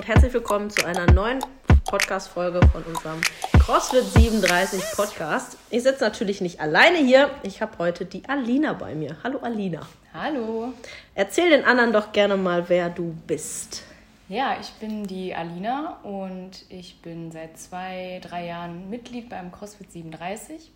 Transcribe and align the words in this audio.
und 0.00 0.08
herzlich 0.08 0.32
willkommen 0.32 0.70
zu 0.70 0.86
einer 0.86 1.12
neuen 1.12 1.40
Podcast-Folge 1.84 2.60
von 2.68 2.82
unserem 2.84 3.20
CrossFit 3.52 4.02
37 4.02 4.82
Podcast. 4.96 5.58
Ich 5.68 5.82
sitze 5.82 6.02
natürlich 6.02 6.40
nicht 6.40 6.58
alleine 6.58 6.96
hier. 6.96 7.28
Ich 7.42 7.60
habe 7.60 7.76
heute 7.76 8.06
die 8.06 8.26
Alina 8.26 8.72
bei 8.72 8.94
mir. 8.94 9.18
Hallo 9.22 9.40
Alina. 9.40 9.86
Hallo. 10.14 10.72
Erzähl 11.14 11.50
den 11.50 11.66
anderen 11.66 11.92
doch 11.92 12.12
gerne 12.12 12.38
mal, 12.38 12.70
wer 12.70 12.88
du 12.88 13.14
bist. 13.26 13.82
Ja, 14.30 14.56
ich 14.58 14.70
bin 14.80 15.06
die 15.06 15.34
Alina 15.34 16.00
und 16.02 16.64
ich 16.70 17.02
bin 17.02 17.30
seit 17.30 17.58
zwei, 17.58 18.22
drei 18.22 18.46
Jahren 18.46 18.88
Mitglied 18.88 19.28
beim 19.28 19.52
CrossFit 19.52 19.92
37. 19.92 20.72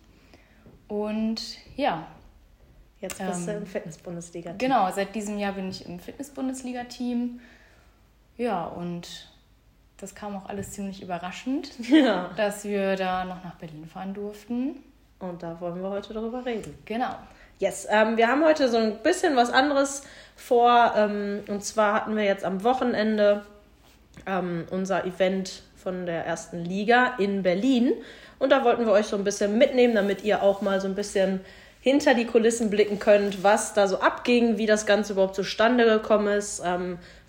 Und 0.87 1.41
ja. 1.75 2.05
Jetzt 3.01 3.17
bist 3.17 3.39
ähm, 3.39 3.45
du 3.47 3.51
im 3.53 3.65
Fitness-Bundesliga-Team. 3.65 4.59
Genau, 4.59 4.91
seit 4.91 5.15
diesem 5.15 5.39
Jahr 5.39 5.53
bin 5.53 5.67
ich 5.69 5.83
im 5.87 5.99
Fitness-Bundesliga-Team. 5.99 7.39
Ja, 8.37 8.65
und 8.65 9.29
das 9.97 10.13
kam 10.13 10.35
auch 10.35 10.49
alles 10.49 10.71
ziemlich 10.71 11.01
überraschend, 11.01 11.71
ja. 11.89 12.29
dass 12.35 12.65
wir 12.65 12.95
da 12.95 13.25
noch 13.25 13.43
nach 13.43 13.55
Berlin 13.55 13.87
fahren 13.87 14.13
durften. 14.13 14.83
Und 15.19 15.41
da 15.41 15.59
wollen 15.61 15.81
wir 15.81 15.89
heute 15.89 16.13
darüber 16.13 16.45
reden. 16.45 16.77
Genau. 16.85 17.15
Yes, 17.59 17.87
ähm, 17.89 18.17
wir 18.17 18.27
haben 18.27 18.43
heute 18.43 18.67
so 18.67 18.77
ein 18.77 18.97
bisschen 18.97 19.37
was 19.37 19.49
anderes 19.49 20.03
vor. 20.35 20.93
Ähm, 20.97 21.43
und 21.47 21.63
zwar 21.63 21.93
hatten 21.93 22.15
wir 22.17 22.25
jetzt 22.25 22.43
am 22.43 22.63
Wochenende 22.65 23.45
ähm, 24.25 24.65
unser 24.71 25.05
Event 25.05 25.63
von 25.77 26.05
der 26.05 26.25
ersten 26.25 26.65
Liga 26.65 27.15
in 27.17 27.43
Berlin. 27.43 27.93
Und 28.39 28.51
da 28.51 28.65
wollten 28.65 28.85
wir 28.85 28.91
euch 28.91 29.05
so 29.05 29.15
ein 29.15 29.23
bisschen 29.23 29.57
mitnehmen, 29.57 29.95
damit 29.95 30.23
ihr 30.23 30.43
auch 30.43 30.61
mal 30.61 30.81
so 30.81 30.87
ein 30.87 30.95
bisschen 30.95 31.39
hinter 31.79 32.13
die 32.15 32.25
Kulissen 32.25 32.69
blicken 32.69 32.99
könnt, 32.99 33.43
was 33.43 33.73
da 33.73 33.87
so 33.87 33.99
abging, 33.99 34.57
wie 34.57 34.65
das 34.65 34.85
Ganze 34.85 35.13
überhaupt 35.13 35.35
zustande 35.35 35.85
gekommen 35.85 36.27
ist. 36.27 36.61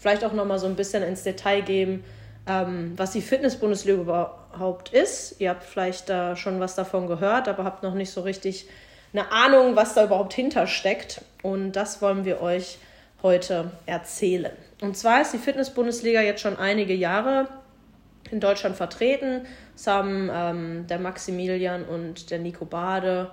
Vielleicht 0.06 0.24
auch 0.24 0.34
noch 0.34 0.44
mal 0.44 0.60
so 0.60 0.68
ein 0.68 0.76
bisschen 0.76 1.02
ins 1.02 1.24
Detail 1.24 1.62
geben, 1.62 2.04
ähm, 2.46 2.92
was 2.96 3.10
die 3.10 3.20
Fitness-Bundesliga 3.20 3.98
überhaupt 3.98 4.90
ist. 4.90 5.40
Ihr 5.40 5.50
habt 5.50 5.64
vielleicht 5.64 6.08
da 6.08 6.36
schon 6.36 6.60
was 6.60 6.76
davon 6.76 7.08
gehört, 7.08 7.48
aber 7.48 7.64
habt 7.64 7.82
noch 7.82 7.94
nicht 7.94 8.12
so 8.12 8.20
richtig 8.20 8.68
eine 9.12 9.32
Ahnung, 9.32 9.74
was 9.74 9.94
da 9.94 10.04
überhaupt 10.04 10.32
hintersteckt. 10.32 11.22
Und 11.42 11.72
das 11.72 12.02
wollen 12.02 12.24
wir 12.24 12.40
euch 12.40 12.78
heute 13.24 13.72
erzählen. 13.86 14.52
Und 14.80 14.96
zwar 14.96 15.22
ist 15.22 15.32
die 15.32 15.38
Fitness-Bundesliga 15.38 16.20
jetzt 16.20 16.40
schon 16.40 16.56
einige 16.56 16.94
Jahre 16.94 17.48
in 18.30 18.38
Deutschland 18.38 18.76
vertreten. 18.76 19.44
Es 19.74 19.88
haben 19.88 20.30
ähm, 20.32 20.86
der 20.86 21.00
Maximilian 21.00 21.82
und 21.82 22.30
der 22.30 22.38
Nico 22.38 22.64
Bade 22.64 23.32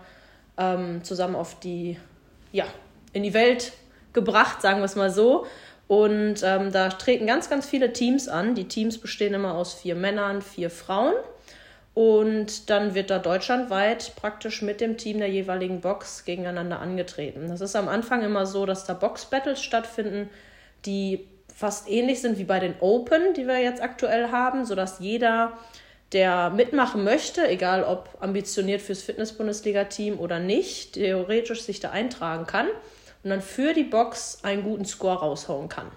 ähm, 0.57 1.03
zusammen 1.03 1.35
auf 1.35 1.59
die, 1.59 1.99
ja, 2.51 2.65
in 3.11 3.21
die 3.21 3.35
Welt 3.35 3.73
gebracht, 4.11 4.63
sagen 4.63 4.79
wir 4.79 4.85
es 4.85 4.95
mal 4.95 5.11
so. 5.11 5.45
Und 5.87 6.41
ähm, 6.43 6.71
da 6.71 6.89
treten 6.89 7.27
ganz, 7.27 7.49
ganz 7.49 7.65
viele 7.65 7.93
Teams 7.93 8.27
an. 8.27 8.55
Die 8.55 8.67
Teams 8.67 8.97
bestehen 8.97 9.33
immer 9.33 9.55
aus 9.55 9.73
vier 9.73 9.95
Männern, 9.95 10.41
vier 10.41 10.69
Frauen. 10.69 11.13
Und 11.93 12.69
dann 12.71 12.95
wird 12.95 13.11
da 13.11 13.19
deutschlandweit 13.19 14.15
praktisch 14.15 14.61
mit 14.63 14.81
dem 14.81 14.97
Team 14.97 15.19
der 15.19 15.29
jeweiligen 15.29 15.81
Box 15.81 16.25
gegeneinander 16.25 16.79
angetreten. 16.79 17.49
Das 17.49 17.61
ist 17.61 17.75
am 17.75 17.87
Anfang 17.87 18.23
immer 18.23 18.47
so, 18.47 18.65
dass 18.65 18.85
da 18.85 18.93
Box-Battles 18.93 19.61
stattfinden, 19.61 20.29
die 20.85 21.27
fast 21.53 21.87
ähnlich 21.87 22.19
sind 22.21 22.39
wie 22.39 22.45
bei 22.45 22.59
den 22.59 22.73
Open, 22.79 23.35
die 23.35 23.45
wir 23.45 23.59
jetzt 23.59 23.83
aktuell 23.83 24.31
haben, 24.31 24.65
sodass 24.65 24.99
jeder, 24.99 25.53
der 26.13 26.49
mitmachen 26.49 27.03
möchte, 27.03 27.47
egal 27.47 27.83
ob 27.83 28.17
ambitioniert 28.21 28.81
fürs 28.81 29.03
Fitness-Bundesliga-Team 29.03 30.17
oder 30.17 30.39
nicht, 30.39 30.93
theoretisch 30.93 31.61
sich 31.61 31.79
da 31.79 31.91
eintragen 31.91 32.47
kann 32.47 32.67
und 33.23 33.29
dann 33.29 33.41
für 33.41 33.73
die 33.73 33.83
Box 33.83 34.39
einen 34.43 34.63
guten 34.63 34.85
Score 34.85 35.19
raushauen 35.19 35.69
kann. 35.69 35.87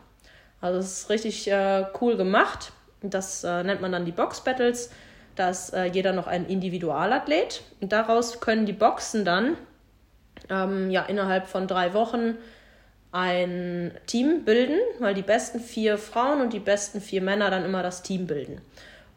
Also 0.60 0.78
das 0.78 1.00
ist 1.00 1.10
richtig 1.10 1.50
äh, 1.50 1.84
cool 2.00 2.16
gemacht. 2.16 2.72
Das 3.02 3.44
äh, 3.44 3.62
nennt 3.62 3.80
man 3.80 3.92
dann 3.92 4.04
die 4.04 4.12
Box-Battles 4.12 4.90
da 5.36 5.50
ist 5.50 5.74
äh, 5.74 5.84
jeder 5.84 6.12
noch 6.12 6.26
ein 6.26 6.46
Individualathlet 6.46 7.62
und 7.80 7.92
daraus 7.92 8.40
können 8.40 8.66
die 8.66 8.72
Boxen 8.72 9.24
dann 9.24 9.56
ähm, 10.50 10.90
ja, 10.90 11.02
innerhalb 11.02 11.46
von 11.46 11.68
drei 11.68 11.92
Wochen 11.92 12.36
ein 13.12 13.92
Team 14.06 14.44
bilden, 14.44 14.78
weil 14.98 15.14
die 15.14 15.22
besten 15.22 15.60
vier 15.60 15.98
Frauen 15.98 16.40
und 16.40 16.52
die 16.52 16.58
besten 16.58 17.00
vier 17.00 17.22
Männer 17.22 17.50
dann 17.50 17.64
immer 17.64 17.82
das 17.82 18.02
Team 18.02 18.26
bilden. 18.26 18.60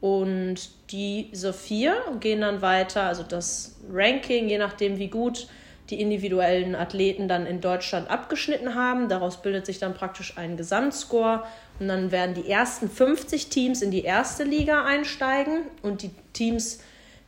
Und 0.01 0.69
diese 0.91 1.51
vier 1.51 1.95
gehen 2.19 2.41
dann 2.41 2.61
weiter, 2.61 3.03
also 3.03 3.23
das 3.23 3.77
Ranking, 3.91 4.47
je 4.47 4.57
nachdem 4.57 4.97
wie 4.97 5.09
gut 5.09 5.47
die 5.89 5.99
individuellen 5.99 6.75
Athleten 6.75 7.27
dann 7.27 7.45
in 7.45 7.61
Deutschland 7.61 8.09
abgeschnitten 8.09 8.75
haben. 8.75 9.09
Daraus 9.09 9.41
bildet 9.41 9.65
sich 9.65 9.79
dann 9.79 9.93
praktisch 9.93 10.37
ein 10.37 10.57
Gesamtscore 10.57 11.43
und 11.79 11.87
dann 11.87 12.11
werden 12.11 12.35
die 12.35 12.49
ersten 12.49 12.89
50 12.89 13.49
Teams 13.49 13.81
in 13.81 13.91
die 13.91 14.03
erste 14.03 14.43
Liga 14.43 14.85
einsteigen 14.85 15.63
und 15.81 16.03
die 16.03 16.11
Teams, 16.33 16.79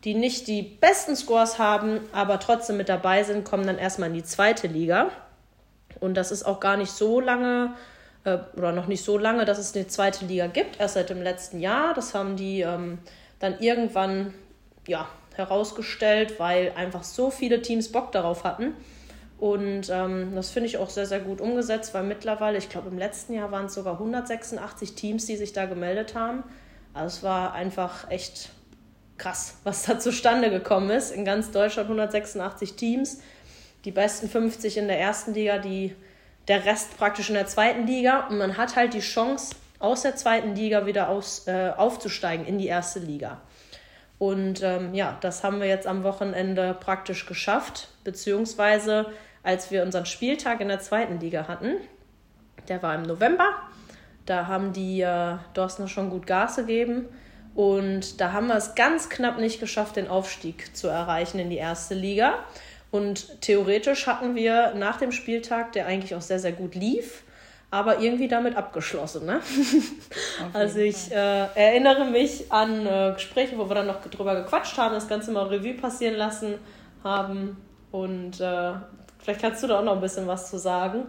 die 0.03 0.13
nicht 0.13 0.47
die 0.47 0.61
besten 0.61 1.15
Scores 1.15 1.59
haben, 1.59 2.01
aber 2.11 2.39
trotzdem 2.39 2.77
mit 2.77 2.89
dabei 2.89 3.23
sind, 3.23 3.45
kommen 3.45 3.65
dann 3.65 3.77
erstmal 3.77 4.09
in 4.09 4.15
die 4.15 4.23
zweite 4.23 4.67
Liga. 4.67 5.09
Und 5.99 6.15
das 6.15 6.31
ist 6.31 6.43
auch 6.43 6.59
gar 6.59 6.77
nicht 6.77 6.91
so 6.91 7.19
lange 7.19 7.73
äh, 8.23 8.37
oder 8.55 8.71
noch 8.71 8.87
nicht 8.87 9.03
so 9.03 9.17
lange, 9.17 9.45
dass 9.45 9.57
es 9.57 9.75
eine 9.75 9.87
zweite 9.87 10.25
Liga 10.25 10.47
gibt, 10.47 10.79
erst 10.79 10.95
seit 10.95 11.09
dem 11.09 11.21
letzten 11.21 11.59
Jahr. 11.59 11.93
Das 11.93 12.13
haben 12.13 12.35
die 12.35 12.61
ähm, 12.61 12.99
dann 13.39 13.59
irgendwann 13.59 14.33
ja, 14.87 15.07
herausgestellt, 15.35 16.39
weil 16.39 16.73
einfach 16.75 17.03
so 17.03 17.31
viele 17.31 17.61
Teams 17.61 17.91
Bock 17.91 18.11
darauf 18.11 18.43
hatten. 18.43 18.73
Und 19.39 19.89
ähm, 19.89 20.35
das 20.35 20.51
finde 20.51 20.67
ich 20.67 20.77
auch 20.77 20.89
sehr, 20.89 21.07
sehr 21.07 21.19
gut 21.19 21.41
umgesetzt, 21.41 21.93
weil 21.93 22.03
mittlerweile, 22.03 22.57
ich 22.59 22.69
glaube 22.69 22.89
im 22.89 22.97
letzten 22.97 23.33
Jahr 23.33 23.51
waren 23.51 23.65
es 23.65 23.73
sogar 23.73 23.93
186 23.93 24.93
Teams, 24.93 25.25
die 25.25 25.35
sich 25.35 25.51
da 25.51 25.65
gemeldet 25.65 26.13
haben. 26.13 26.43
Also 26.93 27.17
es 27.17 27.23
war 27.23 27.53
einfach 27.53 28.09
echt 28.11 28.49
krass, 29.17 29.55
was 29.63 29.83
da 29.83 29.97
zustande 29.97 30.49
gekommen 30.49 30.89
ist. 30.91 31.11
In 31.11 31.25
ganz 31.25 31.51
Deutschland 31.51 31.87
186 31.87 32.75
Teams, 32.75 33.21
die 33.85 33.91
besten 33.91 34.29
50 34.29 34.77
in 34.77 34.87
der 34.87 34.99
ersten 34.99 35.33
Liga, 35.33 35.57
die, 35.57 35.95
der 36.47 36.65
Rest 36.65 36.97
praktisch 36.97 37.29
in 37.29 37.35
der 37.35 37.47
zweiten 37.47 37.87
Liga. 37.87 38.27
Und 38.27 38.37
man 38.37 38.57
hat 38.57 38.75
halt 38.75 38.93
die 38.93 38.99
Chance, 38.99 39.55
aus 39.79 40.03
der 40.03 40.15
zweiten 40.15 40.55
Liga 40.55 40.85
wieder 40.85 41.09
aus, 41.09 41.47
äh, 41.47 41.71
aufzusteigen 41.75 42.45
in 42.45 42.59
die 42.59 42.67
erste 42.67 42.99
Liga. 42.99 43.41
Und 44.21 44.61
ähm, 44.61 44.93
ja, 44.93 45.17
das 45.21 45.43
haben 45.43 45.59
wir 45.59 45.65
jetzt 45.65 45.87
am 45.87 46.03
Wochenende 46.03 46.77
praktisch 46.79 47.25
geschafft, 47.25 47.87
beziehungsweise 48.03 49.07
als 49.41 49.71
wir 49.71 49.81
unseren 49.81 50.05
Spieltag 50.05 50.61
in 50.61 50.67
der 50.67 50.79
zweiten 50.79 51.19
Liga 51.19 51.47
hatten. 51.47 51.77
Der 52.67 52.83
war 52.83 52.93
im 52.93 53.01
November. 53.01 53.47
Da 54.27 54.45
haben 54.45 54.73
die 54.73 55.01
äh, 55.01 55.37
Dorstner 55.55 55.87
schon 55.87 56.11
gut 56.11 56.27
Gas 56.27 56.57
gegeben. 56.57 57.07
Und 57.55 58.21
da 58.21 58.31
haben 58.31 58.45
wir 58.45 58.57
es 58.57 58.75
ganz 58.75 59.09
knapp 59.09 59.39
nicht 59.39 59.59
geschafft, 59.59 59.95
den 59.95 60.07
Aufstieg 60.07 60.77
zu 60.77 60.87
erreichen 60.87 61.39
in 61.39 61.49
die 61.49 61.57
erste 61.57 61.95
Liga. 61.95 62.35
Und 62.91 63.41
theoretisch 63.41 64.05
hatten 64.05 64.35
wir 64.35 64.75
nach 64.75 64.97
dem 64.97 65.11
Spieltag, 65.11 65.71
der 65.71 65.87
eigentlich 65.87 66.13
auch 66.13 66.21
sehr, 66.21 66.37
sehr 66.37 66.51
gut 66.51 66.75
lief, 66.75 67.23
aber 67.71 67.99
irgendwie 67.99 68.27
damit 68.27 68.57
abgeschlossen. 68.57 69.25
Ne? 69.25 69.39
Also 70.53 70.79
ich 70.79 71.11
äh, 71.11 71.45
erinnere 71.55 72.05
mich 72.05 72.51
an 72.51 72.85
äh, 72.85 73.13
Gespräche, 73.13 73.57
wo 73.57 73.69
wir 73.69 73.75
dann 73.75 73.87
noch 73.87 74.01
drüber 74.01 74.35
gequatscht 74.35 74.77
haben, 74.77 74.93
das 74.93 75.07
Ganze 75.07 75.31
mal 75.31 75.45
Revue 75.45 75.75
passieren 75.75 76.15
lassen 76.15 76.55
haben. 77.03 77.57
Und 77.91 78.41
äh, 78.41 78.73
vielleicht 79.19 79.41
kannst 79.41 79.63
du 79.63 79.67
da 79.67 79.79
auch 79.79 79.83
noch 79.83 79.93
ein 79.93 80.01
bisschen 80.01 80.27
was 80.27 80.49
zu 80.49 80.57
sagen. 80.57 81.05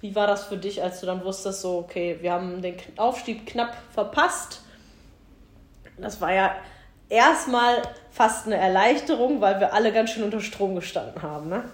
Wie 0.00 0.14
war 0.14 0.26
das 0.26 0.44
für 0.44 0.58
dich, 0.58 0.82
als 0.82 1.00
du 1.00 1.06
dann 1.06 1.24
wusstest, 1.24 1.62
so, 1.62 1.78
okay, 1.78 2.18
wir 2.20 2.32
haben 2.32 2.60
den 2.60 2.76
Aufstieg 2.96 3.46
knapp 3.46 3.76
verpasst? 3.92 4.62
Das 5.96 6.20
war 6.20 6.32
ja 6.32 6.54
erstmal 7.08 7.80
fast 8.10 8.46
eine 8.46 8.56
Erleichterung, 8.56 9.40
weil 9.40 9.60
wir 9.60 9.72
alle 9.72 9.92
ganz 9.92 10.10
schön 10.10 10.24
unter 10.24 10.40
Strom 10.40 10.74
gestanden 10.74 11.22
haben. 11.22 11.48
Ne? 11.48 11.64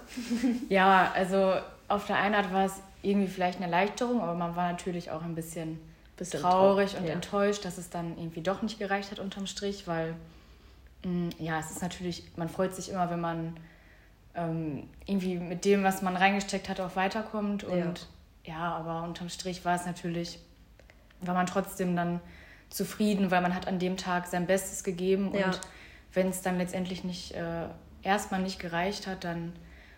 Ja, 0.69 1.11
also 1.13 1.53
auf 1.89 2.05
der 2.05 2.17
einen 2.17 2.35
Art 2.35 2.53
war 2.53 2.65
es 2.65 2.81
irgendwie 3.01 3.27
vielleicht 3.27 3.57
eine 3.57 3.65
Erleichterung, 3.65 4.21
aber 4.21 4.33
man 4.33 4.55
war 4.55 4.71
natürlich 4.71 5.11
auch 5.11 5.23
ein 5.23 5.35
bisschen, 5.35 5.79
bisschen 6.17 6.41
traurig 6.41 6.97
und 6.97 7.05
ja. 7.05 7.13
enttäuscht, 7.13 7.65
dass 7.65 7.77
es 7.77 7.89
dann 7.89 8.17
irgendwie 8.17 8.41
doch 8.41 8.61
nicht 8.61 8.79
gereicht 8.79 9.11
hat 9.11 9.19
unterm 9.19 9.47
Strich, 9.47 9.87
weil 9.87 10.15
mh, 11.03 11.11
mm, 11.11 11.29
ja, 11.39 11.59
es 11.59 11.71
ist 11.71 11.81
natürlich, 11.81 12.23
man 12.35 12.49
freut 12.49 12.75
sich 12.75 12.89
immer, 12.89 13.09
wenn 13.09 13.21
man 13.21 13.57
ähm, 14.35 14.87
irgendwie 15.05 15.35
mit 15.35 15.65
dem, 15.65 15.83
was 15.83 16.01
man 16.01 16.15
reingesteckt 16.15 16.69
hat, 16.69 16.79
auch 16.79 16.95
weiterkommt. 16.95 17.63
Und 17.63 18.07
ja. 18.45 18.53
ja, 18.53 18.75
aber 18.75 19.03
unterm 19.03 19.29
Strich 19.29 19.65
war 19.65 19.75
es 19.75 19.85
natürlich, 19.85 20.39
war 21.21 21.33
man 21.33 21.45
trotzdem 21.45 21.95
dann 21.95 22.19
zufrieden, 22.69 23.31
weil 23.31 23.41
man 23.41 23.55
hat 23.55 23.67
an 23.67 23.79
dem 23.79 23.97
Tag 23.97 24.27
sein 24.27 24.45
Bestes 24.45 24.83
gegeben 24.83 25.31
ja. 25.33 25.47
und 25.47 25.61
wenn 26.13 26.29
es 26.29 26.41
dann 26.41 26.57
letztendlich 26.57 27.03
nicht 27.03 27.33
äh, 27.33 27.65
erstmal 28.03 28.41
nicht 28.41 28.59
gereicht 28.59 29.07
hat, 29.07 29.23
dann 29.23 29.53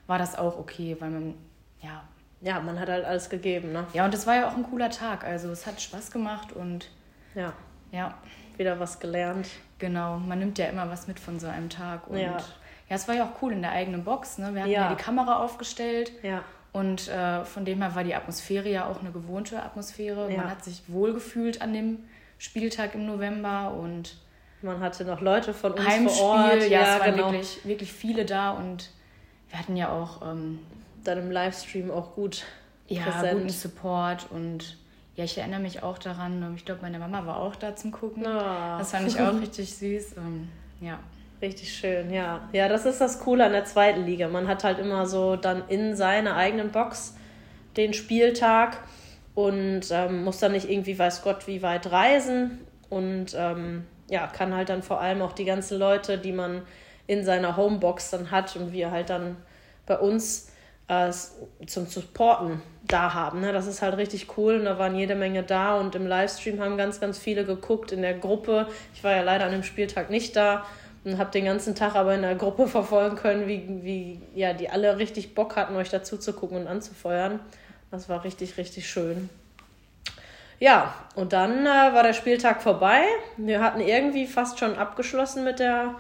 war 0.07 0.17
das 0.17 0.37
auch 0.37 0.57
okay, 0.57 0.97
weil 0.99 1.09
man 1.09 1.33
ja 1.81 2.03
ja, 2.41 2.59
man 2.59 2.79
hat 2.79 2.89
halt 2.89 3.05
alles 3.05 3.29
gegeben, 3.29 3.71
ne? 3.71 3.85
Ja, 3.93 4.03
und 4.03 4.13
es 4.13 4.25
war 4.25 4.35
ja 4.35 4.49
auch 4.49 4.57
ein 4.57 4.63
cooler 4.63 4.89
Tag. 4.89 5.23
Also 5.23 5.49
es 5.49 5.67
hat 5.67 5.79
Spaß 5.79 6.11
gemacht 6.11 6.51
und 6.51 6.89
ja. 7.35 7.53
Ja. 7.91 8.15
Wieder 8.57 8.79
was 8.79 8.99
gelernt. 8.99 9.47
Genau, 9.79 10.17
man 10.17 10.39
nimmt 10.39 10.57
ja 10.57 10.65
immer 10.65 10.89
was 10.89 11.07
mit 11.07 11.19
von 11.19 11.39
so 11.39 11.47
einem 11.47 11.69
Tag. 11.69 12.07
Und 12.07 12.17
ja, 12.17 12.31
ja 12.31 12.95
es 12.95 13.07
war 13.07 13.15
ja 13.15 13.25
auch 13.25 13.41
cool 13.41 13.53
in 13.53 13.61
der 13.61 13.71
eigenen 13.71 14.03
Box, 14.03 14.39
ne? 14.39 14.53
Wir 14.53 14.61
hatten 14.61 14.71
ja, 14.71 14.89
ja 14.89 14.95
die 14.95 15.01
Kamera 15.01 15.37
aufgestellt. 15.37 16.11
Ja. 16.23 16.43
Und 16.73 17.09
äh, 17.09 17.43
von 17.45 17.63
dem 17.63 17.81
her 17.81 17.95
war 17.95 18.03
die 18.03 18.15
Atmosphäre 18.15 18.69
ja 18.69 18.87
auch 18.87 19.01
eine 19.01 19.11
gewohnte 19.11 19.61
Atmosphäre. 19.61 20.31
Ja. 20.31 20.37
Man 20.37 20.49
hat 20.49 20.63
sich 20.63 20.83
wohlgefühlt 20.87 21.61
an 21.61 21.73
dem 21.73 21.99
Spieltag 22.39 22.95
im 22.95 23.05
November 23.05 23.73
und 23.73 24.17
man 24.63 24.79
hatte 24.79 25.05
noch 25.05 25.21
Leute 25.21 25.53
von 25.53 25.73
uns 25.73 25.85
Heimspiel, 25.85 26.09
vor 26.09 26.29
Ort. 26.29 26.61
Ja, 26.61 26.81
ja 26.81 26.95
es 26.95 26.99
waren 27.01 27.15
genau. 27.15 27.31
wirklich, 27.31 27.65
wirklich 27.65 27.93
viele 27.93 28.25
da 28.25 28.51
und 28.51 28.89
wir 29.49 29.59
hatten 29.59 29.75
ja 29.75 29.89
auch 29.91 30.21
ähm, 30.21 30.59
dann 31.03 31.17
im 31.17 31.31
Livestream 31.31 31.91
auch 31.91 32.15
gut 32.15 32.43
ja, 32.87 33.03
präsent. 33.03 33.39
guten 33.39 33.49
Support 33.49 34.27
und 34.31 34.77
ja, 35.15 35.25
ich 35.25 35.37
erinnere 35.37 35.59
mich 35.59 35.83
auch 35.83 35.97
daran, 35.97 36.53
ich 36.55 36.65
glaube, 36.65 36.81
meine 36.81 36.97
Mama 36.97 37.25
war 37.25 37.37
auch 37.37 37.55
da 37.55 37.75
zum 37.75 37.91
Gucken. 37.91 38.23
Oh. 38.25 38.77
Das 38.77 38.91
fand 38.91 39.07
ich 39.07 39.19
auch 39.19 39.39
richtig 39.39 39.75
süß. 39.75 40.13
Und, 40.13 40.49
ja. 40.79 40.99
Richtig 41.41 41.73
schön, 41.73 42.13
ja. 42.13 42.47
Ja, 42.53 42.67
das 42.67 42.85
ist 42.85 43.01
das 43.01 43.19
Coole 43.19 43.45
an 43.45 43.51
der 43.51 43.65
zweiten 43.65 44.05
Liga. 44.05 44.27
Man 44.27 44.47
hat 44.47 44.63
halt 44.63 44.77
immer 44.77 45.07
so 45.07 45.35
dann 45.35 45.63
in 45.67 45.95
seiner 45.95 46.35
eigenen 46.35 46.71
Box 46.71 47.15
den 47.77 47.93
Spieltag 47.93 48.77
und 49.33 49.81
ähm, 49.91 50.23
muss 50.23 50.39
dann 50.39 50.51
nicht 50.51 50.69
irgendwie, 50.69 50.97
weiß 50.97 51.23
Gott, 51.23 51.47
wie 51.47 51.61
weit 51.61 51.91
reisen 51.91 52.59
und 52.89 53.35
ähm, 53.35 53.85
ja, 54.09 54.27
kann 54.27 54.53
halt 54.53 54.69
dann 54.69 54.83
vor 54.83 55.01
allem 55.01 55.21
auch 55.21 55.31
die 55.31 55.45
ganzen 55.45 55.79
Leute, 55.79 56.17
die 56.17 56.33
man 56.33 56.61
in 57.07 57.25
seiner 57.25 57.57
Homebox 57.57 58.11
dann 58.11 58.29
hat 58.29 58.55
und 58.55 58.71
wir 58.71 58.91
halt 58.91 59.09
dann 59.09 59.37
bei 59.85 59.97
uns 59.97 60.50
äh, 60.91 61.11
zum 61.67 61.87
Supporten 61.87 62.61
da 62.83 63.13
haben. 63.13 63.39
Ne? 63.39 63.53
Das 63.53 63.65
ist 63.65 63.81
halt 63.81 63.95
richtig 63.95 64.37
cool 64.37 64.55
und 64.55 64.65
da 64.65 64.77
waren 64.77 64.93
jede 64.95 65.15
Menge 65.15 65.41
da 65.41 65.79
und 65.79 65.95
im 65.95 66.05
Livestream 66.05 66.59
haben 66.59 66.75
ganz, 66.77 66.99
ganz 66.99 67.17
viele 67.17 67.45
geguckt 67.45 67.93
in 67.93 68.01
der 68.01 68.15
Gruppe. 68.15 68.67
Ich 68.93 69.01
war 69.01 69.15
ja 69.15 69.21
leider 69.21 69.45
an 69.45 69.53
dem 69.53 69.63
Spieltag 69.63 70.09
nicht 70.09 70.35
da 70.35 70.65
und 71.05 71.17
habe 71.17 71.31
den 71.31 71.45
ganzen 71.45 71.75
Tag 71.75 71.95
aber 71.95 72.13
in 72.13 72.23
der 72.23 72.35
Gruppe 72.35 72.67
verfolgen 72.67 73.15
können, 73.15 73.47
wie, 73.47 73.63
wie 73.83 74.21
ja, 74.35 74.51
die 74.51 74.69
alle 74.69 74.97
richtig 74.97 75.33
Bock 75.33 75.55
hatten, 75.55 75.77
euch 75.77 75.89
dazu 75.89 76.17
zu 76.17 76.33
gucken 76.33 76.57
und 76.57 76.67
anzufeuern. 76.67 77.39
Das 77.89 78.09
war 78.09 78.25
richtig, 78.25 78.57
richtig 78.57 78.89
schön. 78.89 79.29
Ja, 80.59 80.93
und 81.15 81.31
dann 81.31 81.65
äh, 81.65 81.69
war 81.69 82.03
der 82.03 82.13
Spieltag 82.13 82.61
vorbei. 82.61 83.03
Wir 83.37 83.63
hatten 83.63 83.79
irgendwie 83.79 84.27
fast 84.27 84.59
schon 84.59 84.75
abgeschlossen 84.75 85.45
mit 85.45 85.59
der 85.59 85.95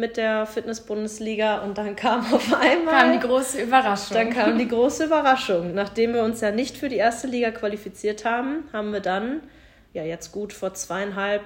mit 0.00 0.16
der 0.16 0.46
Fitness-Bundesliga 0.46 1.58
und 1.58 1.78
dann 1.78 1.94
kam 1.94 2.20
auf 2.32 2.52
einmal. 2.52 2.94
Kam 2.94 3.20
die 3.20 3.26
große 3.26 3.62
Überraschung. 3.62 4.16
Dann 4.16 4.30
kam 4.30 4.58
die 4.58 4.66
große 4.66 5.04
Überraschung. 5.04 5.74
Nachdem 5.74 6.14
wir 6.14 6.22
uns 6.22 6.40
ja 6.40 6.50
nicht 6.50 6.76
für 6.76 6.88
die 6.88 6.96
erste 6.96 7.26
Liga 7.26 7.50
qualifiziert 7.50 8.24
haben, 8.24 8.64
haben 8.72 8.92
wir 8.92 9.00
dann, 9.00 9.42
ja, 9.92 10.02
jetzt 10.02 10.32
gut 10.32 10.52
vor 10.52 10.74
zweieinhalb, 10.74 11.42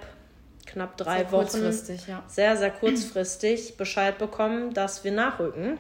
knapp 0.66 0.96
drei 0.96 1.18
sehr 1.18 1.32
Wochen, 1.32 1.42
kurzfristig, 1.42 2.06
ja. 2.06 2.22
sehr, 2.26 2.56
sehr 2.56 2.70
kurzfristig 2.70 3.76
Bescheid 3.76 4.16
bekommen, 4.16 4.72
dass 4.72 5.04
wir 5.04 5.12
nachrücken. 5.12 5.78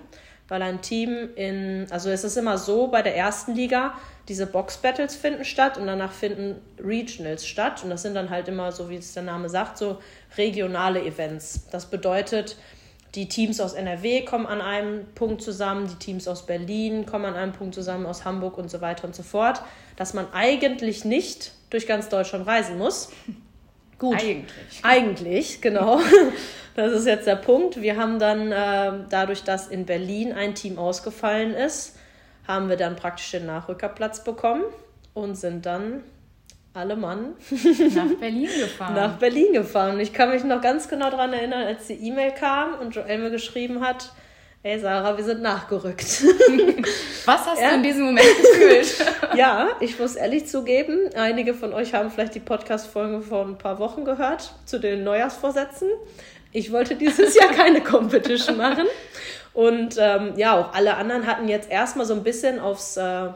Weil 0.48 0.60
ein 0.60 0.82
Team 0.82 1.30
in, 1.36 1.86
also 1.90 2.10
es 2.10 2.22
ist 2.22 2.36
immer 2.36 2.58
so 2.58 2.88
bei 2.88 3.00
der 3.00 3.16
ersten 3.16 3.54
Liga, 3.54 3.94
diese 4.28 4.46
Box-Battles 4.46 5.16
finden 5.16 5.44
statt 5.44 5.76
und 5.76 5.86
danach 5.86 6.12
finden 6.12 6.56
Regionals 6.78 7.46
statt. 7.46 7.82
Und 7.84 7.90
das 7.90 8.02
sind 8.02 8.14
dann 8.14 8.30
halt 8.30 8.48
immer, 8.48 8.72
so 8.72 8.88
wie 8.88 8.96
es 8.96 9.12
der 9.12 9.22
Name 9.22 9.48
sagt, 9.48 9.78
so 9.78 9.98
regionale 10.36 11.02
Events. 11.02 11.66
Das 11.70 11.86
bedeutet, 11.86 12.56
die 13.14 13.28
Teams 13.28 13.60
aus 13.60 13.74
NRW 13.74 14.22
kommen 14.22 14.46
an 14.46 14.60
einem 14.60 15.04
Punkt 15.14 15.42
zusammen, 15.42 15.88
die 15.88 15.96
Teams 15.96 16.26
aus 16.26 16.46
Berlin 16.46 17.06
kommen 17.06 17.26
an 17.26 17.34
einem 17.34 17.52
Punkt 17.52 17.74
zusammen, 17.74 18.06
aus 18.06 18.24
Hamburg 18.24 18.58
und 18.58 18.70
so 18.70 18.80
weiter 18.80 19.06
und 19.06 19.14
so 19.14 19.22
fort. 19.22 19.62
Dass 19.96 20.14
man 20.14 20.32
eigentlich 20.32 21.04
nicht 21.04 21.52
durch 21.70 21.86
ganz 21.86 22.08
Deutschland 22.08 22.46
reisen 22.46 22.78
muss. 22.78 23.10
Gut. 23.98 24.20
Eigentlich. 24.20 24.80
Eigentlich, 24.82 25.60
genau. 25.60 26.00
Das 26.76 26.90
ist 26.90 27.06
jetzt 27.06 27.28
der 27.28 27.36
Punkt. 27.36 27.80
Wir 27.80 27.96
haben 27.96 28.18
dann 28.18 28.50
äh, 28.50 29.04
dadurch, 29.08 29.44
dass 29.44 29.68
in 29.68 29.86
Berlin 29.86 30.32
ein 30.32 30.56
Team 30.56 30.76
ausgefallen 30.76 31.54
ist, 31.54 31.96
haben 32.46 32.68
wir 32.68 32.76
dann 32.76 32.96
praktisch 32.96 33.30
den 33.30 33.46
Nachrückerplatz 33.46 34.24
bekommen 34.24 34.64
und 35.14 35.36
sind 35.36 35.66
dann 35.66 36.02
alle 36.74 36.96
Mann 36.96 37.34
nach 37.94 38.14
Berlin 38.20 38.48
gefahren. 38.58 38.94
nach 38.94 39.18
Berlin 39.18 39.52
gefahren. 39.52 40.00
Ich 40.00 40.12
kann 40.12 40.30
mich 40.30 40.42
noch 40.44 40.60
ganz 40.60 40.88
genau 40.88 41.08
daran 41.08 41.32
erinnern, 41.32 41.66
als 41.66 41.86
die 41.86 41.94
E-Mail 41.94 42.32
kam 42.32 42.74
und 42.80 42.94
Joel 42.94 43.18
mir 43.18 43.30
geschrieben 43.30 43.80
hat, 43.80 44.12
Ey 44.66 44.80
Sarah, 44.80 45.14
wir 45.14 45.22
sind 45.22 45.42
nachgerückt. 45.42 46.04
Was 47.26 47.46
hast 47.46 47.60
ja. 47.60 47.68
du 47.68 47.74
in 47.74 47.82
diesem 47.82 48.04
Moment 48.06 48.26
gefühlt? 48.26 48.96
ja, 49.36 49.68
ich 49.80 49.98
muss 49.98 50.16
ehrlich 50.16 50.46
zugeben, 50.46 51.10
einige 51.14 51.52
von 51.52 51.74
euch 51.74 51.92
haben 51.92 52.10
vielleicht 52.10 52.34
die 52.34 52.40
Podcast-Folge 52.40 53.20
vor 53.20 53.44
ein 53.44 53.58
paar 53.58 53.78
Wochen 53.78 54.06
gehört 54.06 54.54
zu 54.64 54.80
den 54.80 55.04
Neujahrsvorsätzen. 55.04 55.90
Ich 56.50 56.72
wollte 56.72 56.96
dieses 56.96 57.34
Jahr 57.36 57.50
keine 57.52 57.82
Competition 57.82 58.56
machen. 58.56 58.86
Und 59.54 59.96
ähm, 59.98 60.34
ja, 60.36 60.58
auch 60.58 60.74
alle 60.74 60.96
anderen 60.96 61.26
hatten 61.26 61.48
jetzt 61.48 61.70
erstmal 61.70 62.04
so 62.04 62.14
ein 62.14 62.24
bisschen 62.24 62.58
aufs, 62.58 62.96
äh, 62.96 63.28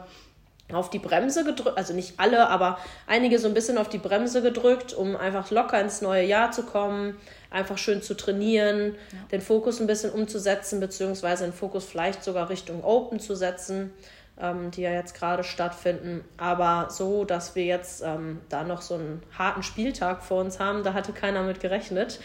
auf 0.71 0.89
die 0.89 0.99
Bremse 0.99 1.45
gedrückt, 1.45 1.77
also 1.77 1.93
nicht 1.93 2.15
alle, 2.17 2.49
aber 2.49 2.77
einige 3.07 3.39
so 3.39 3.47
ein 3.47 3.53
bisschen 3.53 3.77
auf 3.77 3.87
die 3.87 3.97
Bremse 3.97 4.41
gedrückt, 4.41 4.93
um 4.93 5.15
einfach 5.15 5.49
locker 5.49 5.79
ins 5.79 6.01
neue 6.01 6.25
Jahr 6.25 6.51
zu 6.51 6.63
kommen, 6.63 7.17
einfach 7.49 7.77
schön 7.77 8.01
zu 8.01 8.15
trainieren, 8.15 8.95
ja. 9.13 9.19
den 9.31 9.41
Fokus 9.41 9.79
ein 9.79 9.87
bisschen 9.87 10.11
umzusetzen, 10.11 10.81
beziehungsweise 10.81 11.45
den 11.45 11.53
Fokus 11.53 11.85
vielleicht 11.85 12.23
sogar 12.23 12.49
Richtung 12.49 12.83
Open 12.83 13.21
zu 13.21 13.33
setzen, 13.33 13.93
ähm, 14.39 14.71
die 14.71 14.81
ja 14.81 14.91
jetzt 14.91 15.15
gerade 15.15 15.45
stattfinden. 15.45 16.25
Aber 16.37 16.89
so, 16.89 17.23
dass 17.23 17.55
wir 17.55 17.63
jetzt 17.63 18.03
ähm, 18.03 18.41
da 18.49 18.63
noch 18.63 18.81
so 18.81 18.95
einen 18.95 19.23
harten 19.37 19.63
Spieltag 19.63 20.21
vor 20.21 20.41
uns 20.41 20.59
haben, 20.59 20.83
da 20.83 20.93
hatte 20.93 21.13
keiner 21.13 21.43
mit 21.43 21.61
gerechnet. 21.61 22.19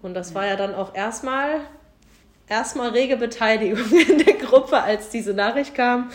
Und 0.00 0.14
das 0.14 0.30
ja. 0.30 0.36
war 0.36 0.46
ja 0.46 0.56
dann 0.56 0.76
auch 0.76 0.94
erstmal 0.94 1.60
erstmal 2.48 2.90
rege 2.90 3.16
Beteiligung 3.16 3.90
in 4.08 4.24
der 4.24 4.34
Gruppe, 4.34 4.82
als 4.82 5.10
diese 5.10 5.34
Nachricht 5.34 5.74
kam. 5.74 6.10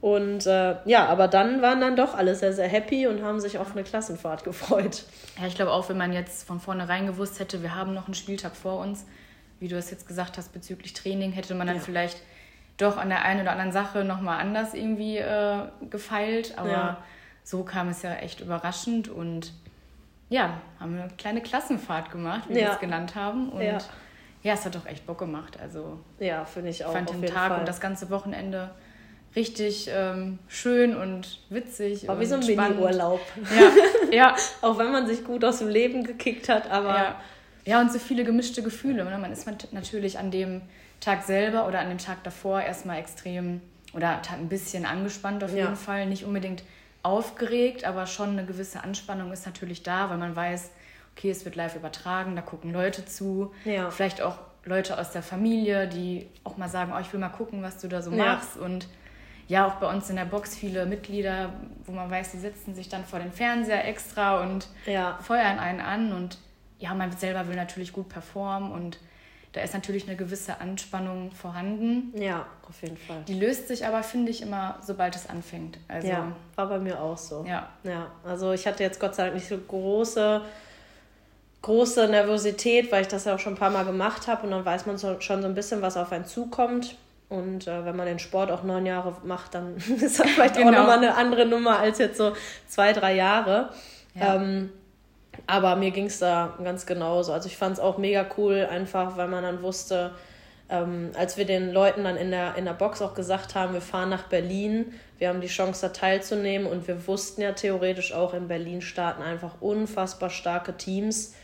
Und 0.00 0.46
äh, 0.46 0.76
ja, 0.84 1.06
aber 1.06 1.26
dann 1.26 1.60
waren 1.60 1.80
dann 1.80 1.96
doch 1.96 2.14
alle 2.14 2.34
sehr, 2.36 2.52
sehr 2.52 2.68
happy 2.68 3.08
und 3.08 3.22
haben 3.22 3.40
sich 3.40 3.58
auf 3.58 3.72
eine 3.72 3.82
Klassenfahrt 3.82 4.44
gefreut. 4.44 5.04
Ja, 5.40 5.46
ich 5.46 5.56
glaube 5.56 5.72
auch, 5.72 5.88
wenn 5.88 5.98
man 5.98 6.12
jetzt 6.12 6.46
von 6.46 6.60
vornherein 6.60 7.06
gewusst 7.06 7.40
hätte, 7.40 7.62
wir 7.62 7.74
haben 7.74 7.94
noch 7.94 8.06
einen 8.06 8.14
Spieltag 8.14 8.54
vor 8.54 8.78
uns, 8.78 9.04
wie 9.58 9.66
du 9.66 9.76
es 9.76 9.90
jetzt 9.90 10.06
gesagt 10.06 10.38
hast 10.38 10.52
bezüglich 10.52 10.92
Training, 10.92 11.32
hätte 11.32 11.54
man 11.56 11.66
dann 11.66 11.76
ja. 11.76 11.82
vielleicht 11.82 12.18
doch 12.76 12.96
an 12.96 13.08
der 13.08 13.24
einen 13.24 13.40
oder 13.40 13.50
anderen 13.50 13.72
Sache 13.72 14.04
nochmal 14.04 14.40
anders 14.40 14.72
irgendwie 14.72 15.18
äh, 15.18 15.62
gefeilt. 15.90 16.56
Aber 16.56 16.70
ja. 16.70 17.02
so 17.42 17.64
kam 17.64 17.88
es 17.88 18.02
ja 18.02 18.14
echt 18.14 18.40
überraschend 18.40 19.08
und 19.08 19.52
ja, 20.28 20.60
haben 20.78 20.96
eine 20.96 21.08
kleine 21.18 21.40
Klassenfahrt 21.40 22.12
gemacht, 22.12 22.44
wie 22.48 22.60
ja. 22.60 22.66
wir 22.66 22.72
es 22.74 22.78
genannt 22.78 23.16
haben. 23.16 23.48
Und 23.48 23.62
ja 23.62 23.78
ja, 24.42 24.54
es 24.54 24.64
hat 24.64 24.74
doch 24.74 24.86
echt 24.86 25.06
Bock 25.06 25.18
gemacht. 25.18 25.58
Also 25.60 25.98
ja, 26.18 26.44
finde 26.44 26.70
ich 26.70 26.84
auch. 26.84 26.92
Fand 26.92 27.10
den 27.10 27.22
Tag 27.26 27.48
Fall. 27.48 27.60
und 27.60 27.68
das 27.68 27.80
ganze 27.80 28.10
Wochenende 28.10 28.70
richtig 29.36 29.90
ähm, 29.92 30.38
schön 30.48 30.96
und 30.96 31.40
witzig. 31.50 32.08
War 32.08 32.18
wie 32.20 32.26
so 32.26 32.36
ein 32.36 32.46
Mini-Urlaub. 32.46 33.20
Ja, 33.56 33.70
ja. 34.10 34.36
auch 34.62 34.78
wenn 34.78 34.90
man 34.92 35.06
sich 35.06 35.24
gut 35.24 35.44
aus 35.44 35.58
dem 35.58 35.68
Leben 35.68 36.04
gekickt 36.04 36.48
hat, 36.48 36.70
aber. 36.70 36.94
Ja, 36.94 37.20
ja 37.64 37.80
und 37.80 37.92
so 37.92 37.98
viele 37.98 38.24
gemischte 38.24 38.62
Gefühle. 38.62 39.04
Ne? 39.04 39.18
Man 39.18 39.32
ist 39.32 39.46
natürlich 39.72 40.18
an 40.18 40.30
dem 40.30 40.62
Tag 41.00 41.24
selber 41.24 41.66
oder 41.66 41.80
an 41.80 41.88
dem 41.88 41.98
Tag 41.98 42.22
davor 42.24 42.60
erstmal 42.60 42.98
extrem 42.98 43.60
oder 43.92 44.20
ein 44.32 44.48
bisschen 44.48 44.86
angespannt 44.86 45.42
auf 45.44 45.50
jeden 45.50 45.68
ja. 45.68 45.74
Fall. 45.74 46.06
Nicht 46.06 46.24
unbedingt 46.24 46.62
aufgeregt, 47.02 47.84
aber 47.84 48.06
schon 48.06 48.30
eine 48.30 48.44
gewisse 48.44 48.82
Anspannung 48.82 49.32
ist 49.32 49.46
natürlich 49.46 49.82
da, 49.82 50.10
weil 50.10 50.18
man 50.18 50.34
weiß, 50.34 50.70
okay, 51.18 51.30
es 51.30 51.44
wird 51.44 51.56
live 51.56 51.74
übertragen, 51.74 52.36
da 52.36 52.42
gucken 52.42 52.72
Leute 52.72 53.04
zu. 53.04 53.52
Ja. 53.64 53.90
Vielleicht 53.90 54.22
auch 54.22 54.38
Leute 54.64 54.98
aus 54.98 55.10
der 55.10 55.22
Familie, 55.22 55.88
die 55.88 56.28
auch 56.44 56.56
mal 56.56 56.68
sagen, 56.68 56.92
oh, 56.94 57.00
ich 57.00 57.12
will 57.12 57.18
mal 57.18 57.28
gucken, 57.28 57.62
was 57.62 57.78
du 57.78 57.88
da 57.88 58.02
so 58.02 58.12
ja. 58.12 58.16
machst. 58.16 58.56
Und 58.56 58.86
ja, 59.48 59.66
auch 59.66 59.74
bei 59.74 59.90
uns 59.90 60.08
in 60.10 60.16
der 60.16 60.26
Box 60.26 60.54
viele 60.54 60.86
Mitglieder, 60.86 61.52
wo 61.84 61.92
man 61.92 62.08
weiß, 62.10 62.32
die 62.32 62.38
sitzen 62.38 62.74
sich 62.74 62.88
dann 62.88 63.04
vor 63.04 63.18
den 63.18 63.32
Fernseher 63.32 63.86
extra 63.86 64.40
und 64.42 64.68
ja. 64.86 65.18
feuern 65.20 65.58
einen 65.58 65.80
an. 65.80 66.12
Und 66.12 66.38
ja, 66.78 66.94
man 66.94 67.10
selber 67.10 67.48
will 67.48 67.56
natürlich 67.56 67.92
gut 67.92 68.08
performen 68.08 68.70
und 68.70 69.00
da 69.52 69.62
ist 69.62 69.74
natürlich 69.74 70.06
eine 70.06 70.14
gewisse 70.14 70.60
Anspannung 70.60 71.32
vorhanden. 71.32 72.12
Ja, 72.14 72.46
auf 72.68 72.80
jeden 72.82 72.98
Fall. 72.98 73.22
Die 73.26 73.34
löst 73.34 73.66
sich 73.66 73.86
aber, 73.86 74.02
finde 74.02 74.30
ich, 74.30 74.42
immer, 74.42 74.78
sobald 74.82 75.16
es 75.16 75.28
anfängt. 75.28 75.78
Also, 75.88 76.06
ja, 76.06 76.32
war 76.54 76.68
bei 76.68 76.78
mir 76.78 77.00
auch 77.00 77.18
so. 77.18 77.44
Ja. 77.48 77.70
ja. 77.82 78.12
Also 78.22 78.52
ich 78.52 78.66
hatte 78.66 78.84
jetzt 78.84 79.00
Gott 79.00 79.14
sei 79.14 79.24
Dank 79.24 79.34
nicht 79.34 79.48
so 79.48 79.56
große 79.56 80.42
große 81.62 82.08
Nervosität, 82.08 82.92
weil 82.92 83.02
ich 83.02 83.08
das 83.08 83.24
ja 83.24 83.34
auch 83.34 83.38
schon 83.38 83.54
ein 83.54 83.58
paar 83.58 83.70
Mal 83.70 83.84
gemacht 83.84 84.28
habe 84.28 84.44
und 84.44 84.50
dann 84.50 84.64
weiß 84.64 84.86
man 84.86 84.96
so, 84.96 85.20
schon 85.20 85.42
so 85.42 85.48
ein 85.48 85.54
bisschen, 85.54 85.82
was 85.82 85.96
auf 85.96 86.12
einen 86.12 86.24
zukommt. 86.24 86.96
Und 87.28 87.66
äh, 87.66 87.84
wenn 87.84 87.94
man 87.94 88.06
den 88.06 88.18
Sport 88.18 88.50
auch 88.50 88.62
neun 88.62 88.86
Jahre 88.86 89.14
macht, 89.24 89.54
dann 89.54 89.76
ist 90.00 90.20
das 90.20 90.30
vielleicht 90.30 90.56
genau. 90.56 90.68
auch 90.68 90.74
nochmal 90.74 90.98
eine 90.98 91.14
andere 91.14 91.46
Nummer 91.46 91.78
als 91.78 91.98
jetzt 91.98 92.16
so 92.16 92.32
zwei, 92.66 92.92
drei 92.92 93.14
Jahre. 93.14 93.70
Ja. 94.14 94.36
Ähm, 94.36 94.70
aber 95.46 95.76
mir 95.76 95.90
ging 95.90 96.06
es 96.06 96.18
da 96.18 96.54
ganz 96.62 96.86
genauso. 96.86 97.32
Also 97.32 97.48
ich 97.48 97.56
fand 97.56 97.74
es 97.74 97.80
auch 97.80 97.98
mega 97.98 98.26
cool, 98.36 98.66
einfach 98.70 99.16
weil 99.16 99.28
man 99.28 99.42
dann 99.42 99.62
wusste, 99.62 100.12
ähm, 100.70 101.10
als 101.16 101.36
wir 101.36 101.44
den 101.44 101.72
Leuten 101.72 102.04
dann 102.04 102.16
in 102.16 102.30
der, 102.30 102.56
in 102.56 102.64
der 102.64 102.72
Box 102.72 103.00
auch 103.02 103.14
gesagt 103.14 103.54
haben, 103.54 103.72
wir 103.72 103.80
fahren 103.80 104.08
nach 104.08 104.24
Berlin, 104.24 104.94
wir 105.18 105.28
haben 105.28 105.40
die 105.40 105.48
Chance 105.48 105.86
da 105.86 105.92
teilzunehmen 105.92 106.66
und 106.66 106.88
wir 106.88 107.06
wussten 107.06 107.40
ja 107.40 107.52
theoretisch 107.52 108.12
auch 108.12 108.34
in 108.34 108.48
Berlin 108.48 108.80
starten 108.80 109.22
einfach 109.22 109.60
unfassbar 109.60 110.30
starke 110.30 110.76
Teams 110.76 111.34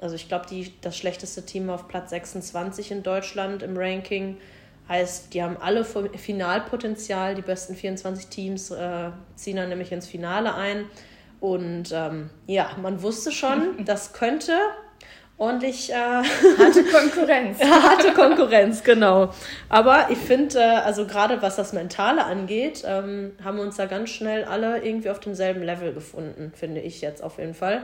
also 0.00 0.14
ich 0.14 0.28
glaube, 0.28 0.46
das 0.80 0.96
schlechteste 0.96 1.44
Team 1.44 1.70
auf 1.70 1.88
Platz 1.88 2.10
26 2.10 2.90
in 2.90 3.02
Deutschland 3.02 3.62
im 3.62 3.76
Ranking. 3.76 4.38
Heißt, 4.88 5.34
die 5.34 5.42
haben 5.42 5.56
alle 5.58 5.84
Finalpotenzial. 5.84 7.34
Die 7.34 7.42
besten 7.42 7.74
24 7.74 8.28
Teams 8.28 8.70
äh, 8.70 9.10
ziehen 9.34 9.56
dann 9.56 9.68
nämlich 9.68 9.92
ins 9.92 10.06
Finale 10.06 10.54
ein. 10.54 10.86
Und 11.40 11.92
ähm, 11.92 12.30
ja, 12.46 12.70
man 12.80 13.02
wusste 13.02 13.30
schon, 13.30 13.76
das 13.84 14.12
könnte 14.12 14.52
ordentlich 15.38 15.90
äh, 15.90 15.94
harte 16.58 16.84
Konkurrenz. 16.84 17.60
harte 17.62 18.12
Konkurrenz, 18.12 18.82
genau. 18.82 19.30
Aber 19.68 20.06
ich 20.10 20.18
finde, 20.18 20.58
äh, 20.58 20.62
also 20.62 21.06
gerade 21.06 21.40
was 21.42 21.56
das 21.56 21.72
Mentale 21.72 22.24
angeht, 22.24 22.82
ähm, 22.84 23.32
haben 23.42 23.58
wir 23.58 23.64
uns 23.64 23.76
da 23.76 23.86
ganz 23.86 24.10
schnell 24.10 24.44
alle 24.44 24.84
irgendwie 24.84 25.10
auf 25.10 25.20
demselben 25.20 25.62
Level 25.62 25.92
gefunden, 25.92 26.52
finde 26.54 26.80
ich 26.80 27.00
jetzt 27.00 27.22
auf 27.22 27.38
jeden 27.38 27.54
Fall. 27.54 27.82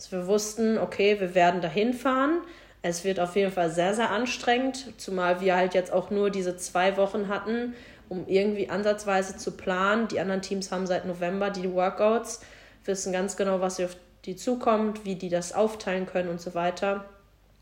Dass 0.00 0.12
wir 0.12 0.26
wussten, 0.26 0.78
okay, 0.78 1.20
wir 1.20 1.34
werden 1.34 1.60
dahin 1.60 1.92
fahren. 1.92 2.40
Es 2.80 3.04
wird 3.04 3.20
auf 3.20 3.36
jeden 3.36 3.52
Fall 3.52 3.70
sehr, 3.70 3.92
sehr 3.92 4.08
anstrengend, 4.08 4.98
zumal 4.98 5.42
wir 5.42 5.54
halt 5.54 5.74
jetzt 5.74 5.92
auch 5.92 6.10
nur 6.10 6.30
diese 6.30 6.56
zwei 6.56 6.96
Wochen 6.96 7.28
hatten, 7.28 7.74
um 8.08 8.26
irgendwie 8.26 8.70
ansatzweise 8.70 9.36
zu 9.36 9.50
planen. 9.50 10.08
Die 10.08 10.18
anderen 10.18 10.40
Teams 10.40 10.72
haben 10.72 10.86
seit 10.86 11.04
November 11.04 11.50
die 11.50 11.70
Workouts, 11.70 12.40
wissen 12.86 13.12
ganz 13.12 13.36
genau, 13.36 13.60
was 13.60 13.78
auf 13.78 13.94
die 14.24 14.36
zukommt, 14.36 15.04
wie 15.04 15.16
die 15.16 15.28
das 15.28 15.52
aufteilen 15.52 16.06
können 16.06 16.30
und 16.30 16.40
so 16.40 16.54
weiter. 16.54 17.04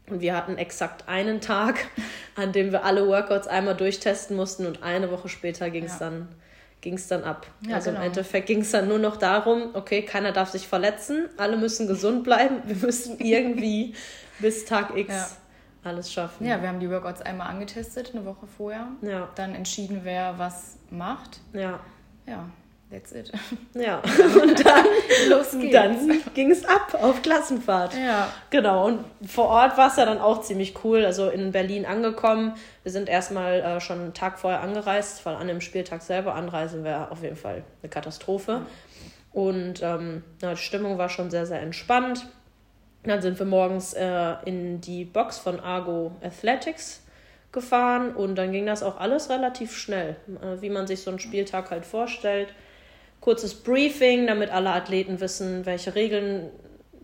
Und 0.08 0.20
wir 0.20 0.36
hatten 0.36 0.58
exakt 0.58 1.08
einen 1.08 1.40
Tag, 1.40 1.88
an 2.36 2.52
dem 2.52 2.70
wir 2.70 2.84
alle 2.84 3.08
Workouts 3.08 3.48
einmal 3.48 3.74
durchtesten 3.74 4.36
mussten 4.36 4.64
und 4.64 4.84
eine 4.84 5.10
Woche 5.10 5.28
später 5.28 5.70
ging 5.70 5.86
es 5.86 5.98
ja. 5.98 6.10
dann 6.10 6.28
ging's 6.80 7.08
dann 7.08 7.24
ab. 7.24 7.46
Ja, 7.66 7.76
also 7.76 7.90
genau. 7.90 8.02
im 8.02 8.06
Endeffekt 8.08 8.46
ging 8.46 8.60
es 8.60 8.70
dann 8.70 8.88
nur 8.88 8.98
noch 8.98 9.16
darum, 9.16 9.70
okay, 9.74 10.02
keiner 10.02 10.32
darf 10.32 10.50
sich 10.50 10.68
verletzen, 10.68 11.28
alle 11.36 11.56
müssen 11.56 11.86
gesund 11.86 12.24
bleiben, 12.24 12.56
wir 12.64 12.76
müssen 12.76 13.18
irgendwie 13.18 13.94
bis 14.38 14.64
Tag 14.64 14.96
X 14.96 15.12
ja. 15.12 15.28
alles 15.82 16.12
schaffen. 16.12 16.46
Ja, 16.46 16.60
wir 16.62 16.68
haben 16.68 16.80
die 16.80 16.90
Workouts 16.90 17.22
einmal 17.22 17.48
angetestet, 17.48 18.12
eine 18.14 18.24
Woche 18.24 18.46
vorher. 18.46 18.88
Ja. 19.02 19.28
Dann 19.34 19.54
entschieden, 19.54 20.00
wer 20.04 20.38
was 20.38 20.76
macht. 20.90 21.40
Ja. 21.52 21.80
Ja, 22.26 22.48
That's 22.90 23.12
it. 23.12 23.30
Ja, 23.74 23.98
und 24.42 24.64
dann, 24.64 24.86
Los 25.28 25.50
geht's. 25.52 25.72
dann 25.72 26.22
ging 26.32 26.50
es 26.50 26.64
ab 26.64 26.94
auf 26.94 27.20
Klassenfahrt. 27.20 27.94
Ja. 27.94 28.32
Genau, 28.48 28.86
und 28.86 29.04
vor 29.26 29.48
Ort 29.48 29.76
war 29.76 29.88
es 29.88 29.96
ja 29.96 30.06
dann 30.06 30.18
auch 30.18 30.40
ziemlich 30.40 30.74
cool. 30.84 31.04
Also 31.04 31.28
in 31.28 31.52
Berlin 31.52 31.84
angekommen. 31.84 32.54
Wir 32.82 32.92
sind 32.92 33.10
erstmal 33.10 33.60
äh, 33.60 33.80
schon 33.80 34.00
einen 34.00 34.14
Tag 34.14 34.38
vorher 34.38 34.60
angereist, 34.60 35.24
weil 35.26 35.36
an 35.36 35.48
dem 35.48 35.60
Spieltag 35.60 36.00
selber 36.00 36.34
anreisen 36.34 36.82
wäre 36.82 37.10
auf 37.10 37.22
jeden 37.22 37.36
Fall 37.36 37.62
eine 37.82 37.90
Katastrophe. 37.90 38.62
Und 39.32 39.82
ähm, 39.82 40.24
na, 40.40 40.52
die 40.52 40.56
Stimmung 40.56 40.96
war 40.96 41.10
schon 41.10 41.30
sehr, 41.30 41.44
sehr 41.44 41.60
entspannt. 41.60 42.26
Dann 43.04 43.20
sind 43.20 43.38
wir 43.38 43.46
morgens 43.46 43.92
äh, 43.92 44.34
in 44.46 44.80
die 44.80 45.04
Box 45.04 45.38
von 45.38 45.60
Argo 45.60 46.12
Athletics 46.22 47.02
gefahren 47.52 48.14
und 48.14 48.34
dann 48.36 48.52
ging 48.52 48.66
das 48.66 48.82
auch 48.82 48.98
alles 48.98 49.30
relativ 49.30 49.76
schnell, 49.76 50.16
äh, 50.42 50.60
wie 50.60 50.70
man 50.70 50.86
sich 50.86 51.02
so 51.02 51.10
einen 51.10 51.18
Spieltag 51.18 51.70
halt 51.70 51.84
vorstellt 51.84 52.48
kurzes 53.20 53.54
Briefing, 53.54 54.26
damit 54.26 54.50
alle 54.50 54.70
Athleten 54.70 55.20
wissen, 55.20 55.66
welche 55.66 55.94
Regeln 55.94 56.50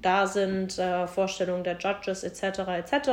da 0.00 0.26
sind, 0.26 0.78
äh, 0.78 1.06
Vorstellungen 1.06 1.64
der 1.64 1.78
Judges 1.78 2.22
etc. 2.24 2.60
etc. 2.68 3.10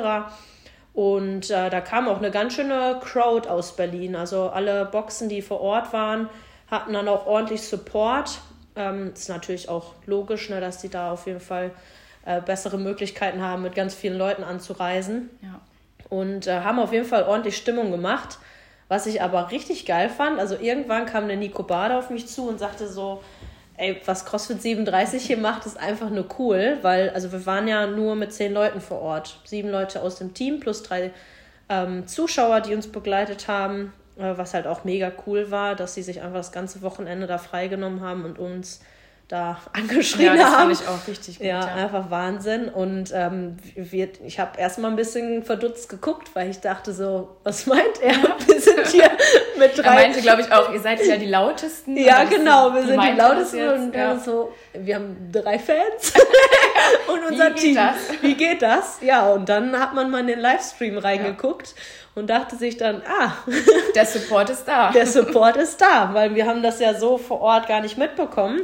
Und 0.93 1.49
äh, 1.49 1.69
da 1.69 1.81
kam 1.81 2.07
auch 2.07 2.17
eine 2.17 2.31
ganz 2.31 2.53
schöne 2.53 2.99
Crowd 3.01 3.47
aus 3.47 3.75
Berlin. 3.75 4.15
Also 4.15 4.49
alle 4.49 4.85
Boxen, 4.85 5.29
die 5.29 5.41
vor 5.41 5.61
Ort 5.61 5.93
waren, 5.93 6.29
hatten 6.69 6.93
dann 6.93 7.07
auch 7.07 7.25
ordentlich 7.25 7.63
Support. 7.63 8.39
Ähm, 8.75 9.11
ist 9.13 9.29
natürlich 9.29 9.69
auch 9.69 9.93
logisch, 10.05 10.49
ne, 10.49 10.59
dass 10.59 10.79
die 10.79 10.89
da 10.89 11.11
auf 11.11 11.27
jeden 11.27 11.39
Fall 11.39 11.71
äh, 12.25 12.41
bessere 12.41 12.77
Möglichkeiten 12.77 13.41
haben, 13.41 13.61
mit 13.61 13.75
ganz 13.75 13.95
vielen 13.95 14.17
Leuten 14.17 14.43
anzureisen. 14.43 15.29
Ja. 15.41 15.59
Und 16.09 16.47
äh, 16.47 16.59
haben 16.59 16.79
auf 16.79 16.91
jeden 16.91 17.05
Fall 17.05 17.23
ordentlich 17.23 17.55
Stimmung 17.57 17.91
gemacht. 17.91 18.37
Was 18.91 19.05
ich 19.05 19.21
aber 19.21 19.51
richtig 19.51 19.85
geil 19.85 20.09
fand, 20.09 20.37
also 20.37 20.57
irgendwann 20.59 21.05
kam 21.05 21.29
der 21.29 21.37
Nico 21.37 21.63
Bade 21.63 21.97
auf 21.97 22.09
mich 22.09 22.27
zu 22.27 22.49
und 22.49 22.59
sagte 22.59 22.89
so, 22.89 23.23
ey, 23.77 24.01
was 24.03 24.25
CrossFit 24.25 24.61
37 24.61 25.23
hier 25.23 25.37
macht, 25.37 25.65
ist 25.65 25.79
einfach 25.79 26.09
nur 26.09 26.25
cool, 26.37 26.77
weil, 26.81 27.09
also 27.11 27.31
wir 27.31 27.45
waren 27.45 27.69
ja 27.69 27.87
nur 27.87 28.17
mit 28.17 28.33
zehn 28.33 28.51
Leuten 28.51 28.81
vor 28.81 28.99
Ort. 28.99 29.39
Sieben 29.45 29.69
Leute 29.69 30.01
aus 30.01 30.17
dem 30.17 30.33
Team 30.33 30.59
plus 30.59 30.83
drei 30.83 31.11
ähm, 31.69 32.05
Zuschauer, 32.05 32.59
die 32.59 32.75
uns 32.75 32.87
begleitet 32.91 33.47
haben, 33.47 33.93
äh, 34.17 34.33
was 34.35 34.53
halt 34.53 34.67
auch 34.67 34.83
mega 34.83 35.09
cool 35.25 35.51
war, 35.51 35.75
dass 35.75 35.93
sie 35.93 36.03
sich 36.03 36.21
einfach 36.21 36.39
das 36.39 36.51
ganze 36.51 36.81
Wochenende 36.81 37.27
da 37.27 37.37
freigenommen 37.37 38.01
haben 38.01 38.25
und 38.25 38.39
uns 38.39 38.81
da 39.31 39.57
angeschrien 39.73 40.35
ja, 40.35 40.43
das 40.43 40.51
haben. 40.51 40.71
Ich 40.71 40.87
auch 40.87 41.07
richtig 41.07 41.37
gut. 41.37 41.47
Ja, 41.47 41.59
ja. 41.61 41.75
einfach 41.75 42.09
Wahnsinn. 42.09 42.67
Und 42.69 43.11
ähm, 43.13 43.57
wir, 43.75 44.09
ich 44.25 44.39
habe 44.39 44.59
erstmal 44.59 44.91
ein 44.91 44.97
bisschen 44.97 45.43
verdutzt 45.43 45.89
geguckt, 45.89 46.31
weil 46.33 46.49
ich 46.49 46.59
dachte 46.59 46.93
so, 46.93 47.37
was 47.43 47.65
meint 47.65 48.01
er? 48.01 48.15
Wir 48.47 48.59
sind 48.59 48.87
hier 48.87 49.09
mit 49.57 49.77
drei. 49.77 49.83
Er 49.83 49.93
meinte, 49.93 50.21
glaube 50.21 50.41
ich, 50.41 50.51
auch, 50.51 50.73
ihr 50.73 50.79
seid 50.79 51.05
ja 51.05 51.17
die 51.17 51.27
lautesten. 51.27 51.95
Ja, 51.97 52.23
genau, 52.25 52.73
wir 52.73 52.83
sind 52.85 53.01
die 53.01 53.11
lautesten 53.11 53.69
und 53.69 53.95
ja. 53.95 54.17
so, 54.17 54.53
wir 54.73 54.95
haben 54.95 55.29
drei 55.31 55.57
Fans 55.57 56.13
und 57.07 57.31
unser 57.31 57.55
wie 57.55 57.59
Team. 57.59 57.75
Das? 57.75 57.95
Wie 58.21 58.35
geht 58.35 58.61
das? 58.61 58.97
Ja, 59.01 59.29
und 59.29 59.47
dann 59.47 59.79
hat 59.79 59.93
man 59.93 60.09
mal 60.09 60.21
in 60.21 60.27
den 60.27 60.39
Livestream 60.39 60.97
reingeguckt. 60.97 61.75
Und 62.13 62.29
dachte 62.29 62.57
sich 62.57 62.75
dann, 62.75 63.01
ah, 63.07 63.37
der 63.95 64.05
Support 64.05 64.49
ist 64.49 64.65
da. 64.65 64.91
Der 64.91 65.07
Support 65.07 65.55
ist 65.55 65.79
da, 65.79 66.09
weil 66.11 66.35
wir 66.35 66.45
haben 66.45 66.61
das 66.61 66.81
ja 66.81 66.93
so 66.93 67.17
vor 67.17 67.39
Ort 67.39 67.69
gar 67.69 67.79
nicht 67.79 67.97
mitbekommen. 67.97 68.63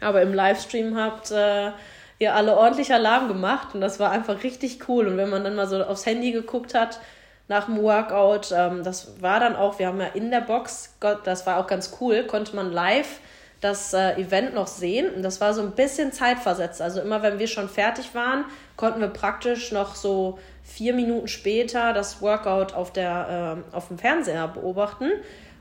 Aber 0.00 0.22
im 0.22 0.34
Livestream 0.34 0.96
habt 0.96 1.30
äh, 1.30 1.70
ihr 2.18 2.34
alle 2.34 2.56
ordentlich 2.56 2.92
Alarm 2.92 3.28
gemacht 3.28 3.68
und 3.74 3.80
das 3.80 3.98
war 3.98 4.10
einfach 4.10 4.42
richtig 4.42 4.88
cool. 4.88 5.06
Und 5.06 5.16
wenn 5.16 5.30
man 5.30 5.44
dann 5.44 5.56
mal 5.56 5.66
so 5.66 5.82
aufs 5.82 6.06
Handy 6.06 6.32
geguckt 6.32 6.74
hat 6.74 7.00
nach 7.48 7.66
dem 7.66 7.82
Workout, 7.82 8.52
ähm, 8.52 8.82
das 8.82 9.20
war 9.22 9.40
dann 9.40 9.56
auch, 9.56 9.78
wir 9.78 9.86
haben 9.86 10.00
ja 10.00 10.08
in 10.08 10.30
der 10.30 10.40
Box, 10.40 10.94
Gott, 11.00 11.20
das 11.24 11.46
war 11.46 11.58
auch 11.58 11.66
ganz 11.66 11.96
cool, 12.00 12.24
konnte 12.24 12.54
man 12.56 12.72
live 12.72 13.20
das 13.60 13.94
äh, 13.94 14.12
Event 14.20 14.54
noch 14.54 14.66
sehen. 14.66 15.12
Und 15.14 15.22
das 15.22 15.40
war 15.40 15.54
so 15.54 15.62
ein 15.62 15.72
bisschen 15.72 16.12
zeitversetzt. 16.12 16.82
Also 16.82 17.00
immer 17.00 17.22
wenn 17.22 17.38
wir 17.38 17.48
schon 17.48 17.68
fertig 17.68 18.14
waren, 18.14 18.44
konnten 18.76 19.00
wir 19.00 19.08
praktisch 19.08 19.72
noch 19.72 19.94
so 19.94 20.38
vier 20.62 20.92
Minuten 20.92 21.28
später 21.28 21.92
das 21.92 22.20
Workout 22.20 22.74
auf, 22.74 22.92
der, 22.92 23.64
äh, 23.72 23.76
auf 23.76 23.88
dem 23.88 23.98
Fernseher 23.98 24.48
beobachten. 24.48 25.10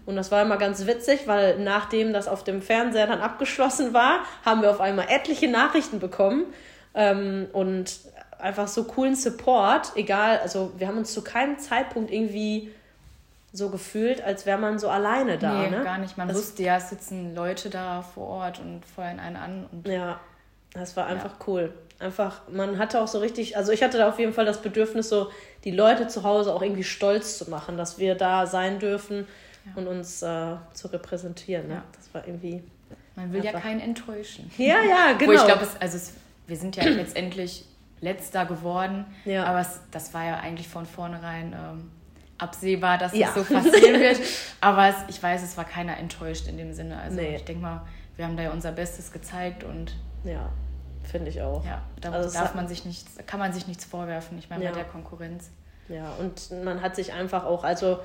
Und 0.05 0.15
das 0.15 0.31
war 0.31 0.41
immer 0.41 0.57
ganz 0.57 0.85
witzig, 0.85 1.27
weil 1.27 1.59
nachdem 1.59 2.13
das 2.13 2.27
auf 2.27 2.43
dem 2.43 2.61
Fernseher 2.61 3.07
dann 3.07 3.21
abgeschlossen 3.21 3.93
war, 3.93 4.19
haben 4.45 4.61
wir 4.61 4.69
auf 4.69 4.79
einmal 4.79 5.07
etliche 5.09 5.47
Nachrichten 5.47 5.99
bekommen 5.99 6.45
ähm, 6.93 7.47
und 7.53 7.99
einfach 8.39 8.67
so 8.67 8.83
coolen 8.83 9.15
Support. 9.15 9.93
Egal, 9.95 10.39
also 10.39 10.71
wir 10.77 10.87
haben 10.87 10.97
uns 10.97 11.13
zu 11.13 11.23
keinem 11.23 11.57
Zeitpunkt 11.57 12.11
irgendwie 12.11 12.71
so 13.51 13.69
gefühlt, 13.69 14.21
als 14.21 14.45
wäre 14.45 14.59
man 14.59 14.79
so 14.79 14.89
alleine 14.89 15.37
da. 15.37 15.61
Nee, 15.61 15.69
ne? 15.69 15.83
gar 15.83 15.97
nicht. 15.97 16.17
Man 16.17 16.27
das 16.27 16.37
wusste 16.37 16.63
ja, 16.63 16.77
es 16.77 16.89
sitzen 16.89 17.33
Leute 17.33 17.69
da 17.69 18.01
vor 18.01 18.27
Ort 18.27 18.59
und 18.59 18.85
feuern 18.85 19.19
einen 19.19 19.37
an. 19.37 19.65
Und 19.71 19.87
ja, 19.87 20.19
das 20.73 20.95
war 20.97 21.07
einfach 21.07 21.31
ja. 21.31 21.45
cool. 21.47 21.73
Einfach, 21.97 22.41
man 22.51 22.77
hatte 22.77 22.99
auch 23.01 23.07
so 23.07 23.19
richtig, 23.19 23.55
also 23.55 23.71
ich 23.71 23.81
hatte 23.81 23.97
da 23.97 24.09
auf 24.09 24.19
jeden 24.19 24.33
Fall 24.33 24.43
das 24.43 24.61
Bedürfnis, 24.61 25.07
so 25.07 25.31
die 25.63 25.71
Leute 25.71 26.07
zu 26.07 26.23
Hause 26.23 26.53
auch 26.53 26.61
irgendwie 26.61 26.83
stolz 26.83 27.37
zu 27.37 27.49
machen, 27.49 27.77
dass 27.77 27.97
wir 27.97 28.15
da 28.15 28.45
sein 28.45 28.79
dürfen. 28.79 29.25
Und 29.75 29.87
uns 29.87 30.21
äh, 30.21 30.55
zu 30.73 30.87
repräsentieren. 30.87 31.67
Ne? 31.67 31.81
Das 31.93 32.13
war 32.13 32.27
irgendwie. 32.27 32.63
Man 33.15 33.31
will 33.31 33.39
einfach. 33.39 33.53
ja 33.53 33.59
keinen 33.59 33.79
enttäuschen. 33.79 34.51
Ja, 34.57 34.81
ja, 34.83 35.13
genau. 35.17 35.31
Wo 35.31 35.35
ich 35.35 35.45
glaube, 35.45 35.67
also 35.79 35.97
es, 35.97 36.13
wir 36.47 36.57
sind 36.57 36.75
ja 36.75 36.83
letztendlich 36.83 37.65
letzter 38.01 38.45
geworden, 38.45 39.05
ja. 39.23 39.45
aber 39.45 39.61
es, 39.61 39.79
das 39.91 40.13
war 40.13 40.25
ja 40.25 40.37
eigentlich 40.37 40.67
von 40.67 40.85
vornherein 40.85 41.53
ähm, 41.53 41.91
absehbar, 42.37 42.97
dass 42.97 43.15
ja. 43.15 43.27
das 43.27 43.47
so 43.47 43.53
passieren 43.53 43.99
wird. 44.01 44.19
Aber 44.61 44.87
es, 44.87 44.95
ich 45.07 45.21
weiß, 45.21 45.43
es 45.43 45.55
war 45.57 45.65
keiner 45.65 45.97
enttäuscht 45.97 46.47
in 46.47 46.57
dem 46.57 46.73
Sinne. 46.73 46.99
Also 46.99 47.15
nee. 47.15 47.37
ich 47.37 47.45
denke 47.45 47.61
mal, 47.61 47.81
wir 48.15 48.25
haben 48.25 48.35
da 48.35 48.43
ja 48.43 48.51
unser 48.51 48.71
Bestes 48.71 49.11
gezeigt 49.11 49.63
und 49.63 49.95
ja, 50.23 50.49
finde 51.03 51.29
ich 51.29 51.41
auch. 51.41 51.63
Ja, 51.65 51.81
da 52.01 52.11
also 52.11 52.37
darf 52.37 52.55
man 52.55 52.67
sich 52.67 52.85
nichts, 52.85 53.17
kann 53.25 53.39
man 53.39 53.53
sich 53.53 53.67
nichts 53.67 53.85
vorwerfen. 53.85 54.37
Ich 54.37 54.49
meine, 54.49 54.65
ja. 54.65 54.71
bei 54.71 54.77
der 54.77 54.85
Konkurrenz. 54.85 55.49
Ja, 55.87 56.13
und 56.19 56.51
man 56.63 56.81
hat 56.81 56.95
sich 56.95 57.13
einfach 57.13 57.45
auch, 57.45 57.63
also 57.63 57.99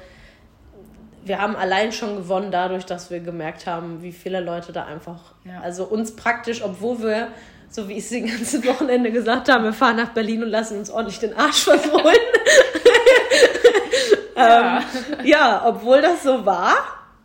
wir 1.23 1.41
haben 1.41 1.57
allein 1.57 1.93
schon 1.93 2.17
gewonnen 2.17 2.51
dadurch, 2.51 2.87
dass 2.87 3.11
wir 3.11 3.21
gemerkt 3.21 3.67
haben, 3.67 4.03
wie 4.03 4.13
viele 4.13 4.41
Leute 4.41 4.73
da 4.73 4.85
einfach, 4.85 5.35
ja. 5.45 5.61
also 5.61 5.85
uns 5.85 6.17
praktisch, 6.17 6.63
obwohl 6.63 7.03
wir, 7.03 7.29
so 7.69 7.89
wie 7.89 7.95
ich 7.95 8.05
es 8.05 8.09
die 8.09 8.23
ganze 8.23 8.65
Wochenende 8.65 9.13
gesagt 9.13 9.49
habe, 9.49 9.65
wir 9.65 9.73
fahren 9.73 9.97
nach 9.97 10.11
Berlin 10.11 10.43
und 10.43 10.49
lassen 10.49 10.79
uns 10.79 10.91
ordentlich 10.91 11.19
den 11.19 11.37
Arsch 11.37 11.65
verfreuen. 11.65 12.05
ja. 14.37 14.79
ähm, 14.79 14.85
ja, 15.25 15.63
obwohl 15.67 16.01
das 16.01 16.23
so 16.23 16.47
war, 16.47 16.75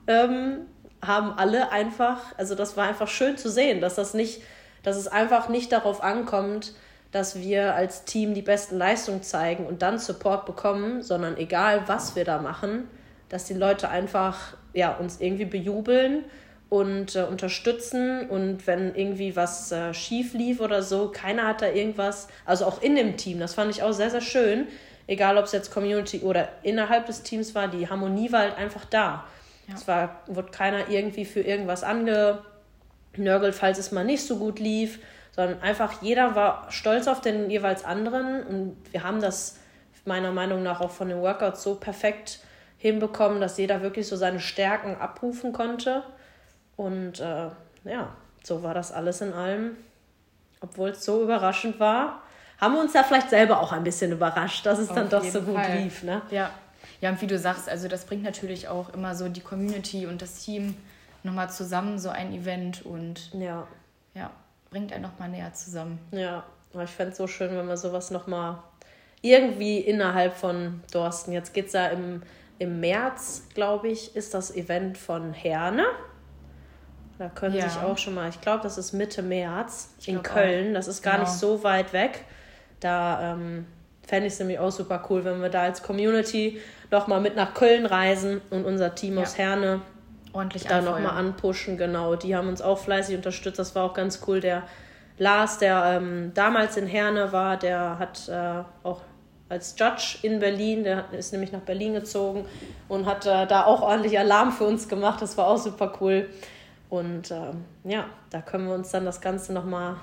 ähm, 0.08 0.66
haben 1.02 1.34
alle 1.38 1.72
einfach, 1.72 2.20
also 2.38 2.56
das 2.56 2.76
war 2.78 2.88
einfach 2.88 3.08
schön 3.08 3.38
zu 3.38 3.50
sehen, 3.50 3.80
dass 3.80 3.96
das 3.96 4.14
nicht, 4.14 4.42
dass 4.84 4.98
es 4.98 5.08
einfach 5.08 5.50
nicht 5.50 5.72
darauf 5.72 6.04
ankommt, 6.04 6.74
dass 7.12 7.40
wir 7.40 7.76
als 7.76 8.04
Team 8.04 8.34
die 8.34 8.42
besten 8.42 8.78
Leistungen 8.78 9.24
zeigen 9.24 9.66
und 9.66 9.82
dann 9.82 10.00
Support 10.00 10.46
bekommen, 10.46 11.02
sondern 11.02 11.38
egal 11.38 11.84
was 11.88 12.16
wir 12.16 12.26
da 12.26 12.40
machen, 12.40 12.90
dass 13.30 13.46
die 13.46 13.54
Leute 13.54 13.90
einfach 13.90 14.56
ja, 14.74 14.94
uns 14.96 15.20
irgendwie 15.20 15.46
bejubeln 15.46 16.26
und 16.70 17.16
äh, 17.16 17.24
unterstützen 17.24 18.30
und 18.30 18.66
wenn 18.68 18.96
irgendwie 18.96 19.36
was 19.36 19.72
äh, 19.72 19.94
schief 19.94 20.34
lief 20.34 20.60
oder 20.60 20.84
so, 20.84 21.10
keiner 21.10 21.48
hat 21.48 21.62
da 21.62 21.70
irgendwas, 21.70 22.28
also 22.46 22.66
auch 22.66 22.82
in 22.82 22.96
dem 22.96 23.18
Team, 23.18 23.40
das 23.40 23.54
fand 23.54 23.72
ich 23.72 23.84
auch 23.84 23.94
sehr, 23.94 24.10
sehr 24.10 24.22
schön, 24.22 24.68
egal 25.08 25.38
ob 25.38 25.46
es 25.46 25.52
jetzt 25.52 25.72
Community 25.72 26.20
oder 26.20 26.50
innerhalb 26.64 27.06
des 27.06 27.24
Teams 27.24 27.56
war, 27.56 27.68
die 27.68 27.90
Harmonie 27.90 28.32
war 28.32 28.42
halt 28.42 28.58
einfach 28.58 28.86
da. 28.86 29.26
Ja. 29.68 29.76
Es 29.76 29.88
war, 29.88 30.22
wurde 30.28 30.52
keiner 30.52 30.90
irgendwie 30.90 31.26
für 31.26 31.42
irgendwas 31.42 31.84
ange, 31.84 32.40
nörgelt, 33.16 33.56
falls 33.56 33.78
es 33.78 33.92
mal 33.92 34.04
nicht 34.04 34.26
so 34.26 34.38
gut 34.38 34.60
lief, 34.60 35.00
sondern 35.32 35.62
einfach 35.62 36.02
jeder 36.02 36.36
war 36.36 36.68
stolz 36.72 37.08
auf 37.08 37.22
den 37.22 37.50
jeweils 37.50 37.84
anderen 37.84 38.44
und 38.44 38.78
wir 38.92 39.04
haben 39.04 39.22
das 39.22 39.60
meiner 40.06 40.32
Meinung 40.32 40.64
nach 40.64 40.82
auch 40.82 40.92
von 40.92 41.10
den 41.10 41.20
Workouts 41.22 41.64
so 41.64 41.76
perfekt 41.76 42.40
hinbekommen, 42.86 43.42
dass 43.42 43.58
jeder 43.58 43.82
wirklich 43.82 44.08
so 44.08 44.16
seine 44.16 44.40
Stärken 44.40 44.96
abrufen 44.98 45.54
konnte. 45.54 46.04
Und 46.76 47.20
äh, 47.20 47.50
ja, 47.84 48.16
so 48.44 48.62
war 48.62 48.76
das 48.76 48.92
alles 48.92 49.22
in 49.22 49.34
allem. 49.34 49.76
Obwohl 50.62 50.90
es 50.90 51.04
so 51.04 51.24
überraschend 51.24 51.80
war, 51.80 52.22
haben 52.60 52.76
wir 52.76 52.82
uns 52.82 52.94
ja 52.94 53.02
vielleicht 53.02 53.32
selber 53.32 53.60
auch 53.60 53.72
ein 53.72 53.84
bisschen 53.84 54.12
überrascht, 54.12 54.68
dass 54.68 54.78
es 54.78 54.90
Auf 54.90 54.96
dann 54.96 55.10
doch 55.10 55.24
so 55.24 55.42
gut 55.42 55.56
Fall. 55.56 55.80
lief. 55.80 56.04
Ne? 56.04 56.22
Ja. 56.30 56.52
ja, 57.02 57.10
und 57.10 57.20
wie 57.22 57.28
du 57.28 57.40
sagst, 57.40 57.68
also 57.68 57.88
das 57.88 58.06
bringt 58.06 58.22
natürlich 58.22 58.68
auch 58.68 58.94
immer 58.94 59.16
so 59.16 59.30
die 59.30 59.42
Community 59.42 60.06
und 60.06 60.22
das 60.22 60.44
Team 60.44 60.76
nochmal 61.24 61.50
zusammen, 61.50 61.98
so 61.98 62.10
ein 62.10 62.34
Event 62.34 62.86
und 62.86 63.34
ja, 63.34 63.68
ja 64.14 64.30
bringt 64.70 64.94
einen 64.94 65.02
nochmal 65.02 65.30
näher 65.30 65.54
zusammen. 65.54 65.98
Ja, 66.12 66.44
ich 66.84 66.92
fände 66.92 67.14
es 67.14 67.18
so 67.18 67.26
schön, 67.26 67.58
wenn 67.58 67.68
wir 67.68 67.78
sowas 67.78 68.12
nochmal 68.12 68.60
irgendwie 69.24 69.80
innerhalb 69.80 70.36
von 70.36 70.84
Dorsten, 70.92 71.32
jetzt 71.32 71.54
geht 71.56 71.68
es 71.68 71.74
ja 71.74 71.88
im, 71.88 72.22
im 72.60 72.80
März, 72.80 73.44
glaube 73.54 73.90
ich, 73.90 74.16
ist 74.16 74.34
das 74.34 74.56
Event 74.56 74.98
von 74.98 75.34
Herne. 75.34 75.86
Da 77.18 77.30
können 77.30 77.56
ja. 77.56 77.70
sich 77.70 77.82
auch 77.82 77.98
schon 77.98 78.16
mal, 78.16 78.30
ich 78.30 78.42
glaube, 78.42 78.64
das 78.64 78.78
ist 78.78 78.94
Mitte 78.94 79.22
März 79.22 79.94
ich 80.00 80.10
in 80.10 80.22
Köln. 80.22 80.72
Auch. 80.72 80.74
Das 80.76 80.88
ist 80.88 81.02
gar 81.02 81.18
genau. 81.18 81.26
nicht 81.26 81.38
so 81.38 81.64
weit 81.64 81.94
weg. 81.94 82.26
Da 82.80 83.34
ähm, 83.34 83.66
fände 84.06 84.28
ich 84.28 84.34
es 84.34 84.40
nämlich 84.40 84.60
auch 84.60 84.72
super 84.72 85.06
cool, 85.10 85.24
wenn 85.24 85.42
wir 85.42 85.50
da 85.50 85.64
als 85.64 85.82
Community 85.82 86.60
nochmal 86.92 87.22
mit 87.22 87.36
nach 87.36 87.54
Köln 87.54 87.86
reisen 87.86 88.42
und 88.50 88.66
unser 88.66 88.96
Team 88.96 89.16
ja. 89.16 89.24
aus 89.24 89.38
Herne 89.38 89.82
ordentlich 90.34 90.66
da 90.66 90.82
nochmal 90.82 91.18
anpushen. 91.18 91.78
Genau, 91.78 92.16
die 92.16 92.36
haben 92.36 92.50
uns 92.50 92.62
auch 92.62 92.78
fleißig 92.78 93.16
unterstützt. 93.16 93.58
Das 93.58 93.76
war 93.76 93.86
auch 93.86 93.94
ganz 93.94 94.22
cool. 94.28 94.42
Der 94.42 94.64
Lars, 95.18 95.58
der 95.58 95.98
ähm, 95.98 96.32
damals 96.34 96.76
in 96.76 96.88
Herne 96.88 97.32
war, 97.32 97.58
der 97.58 97.98
hat 97.98 98.28
äh, 98.28 98.64
auch 98.84 99.02
als 99.50 99.76
Judge 99.78 100.18
in 100.24 100.40
Berlin, 100.40 100.84
der 100.84 101.06
ist 101.12 101.32
nämlich 101.32 101.52
nach 101.52 101.62
Berlin 101.62 101.94
gezogen 101.94 102.46
und 102.88 103.06
hat 103.06 103.26
äh, 103.26 103.46
da 103.46 103.66
auch 103.66 103.82
ordentlich 103.82 104.18
Alarm 104.18 104.52
für 104.52 104.66
uns 104.66 104.88
gemacht. 104.88 105.22
Das 105.22 105.38
war 105.38 105.48
auch 105.48 105.58
super 105.58 105.94
cool. 106.02 106.30
Und 106.90 107.32
ähm, 107.32 107.66
ja, 107.84 108.06
da 108.30 108.42
können 108.42 108.68
wir 108.68 108.74
uns 108.74 108.92
dann 108.92 109.06
das 109.06 109.22
Ganze 109.22 109.54
nochmal 109.54 109.96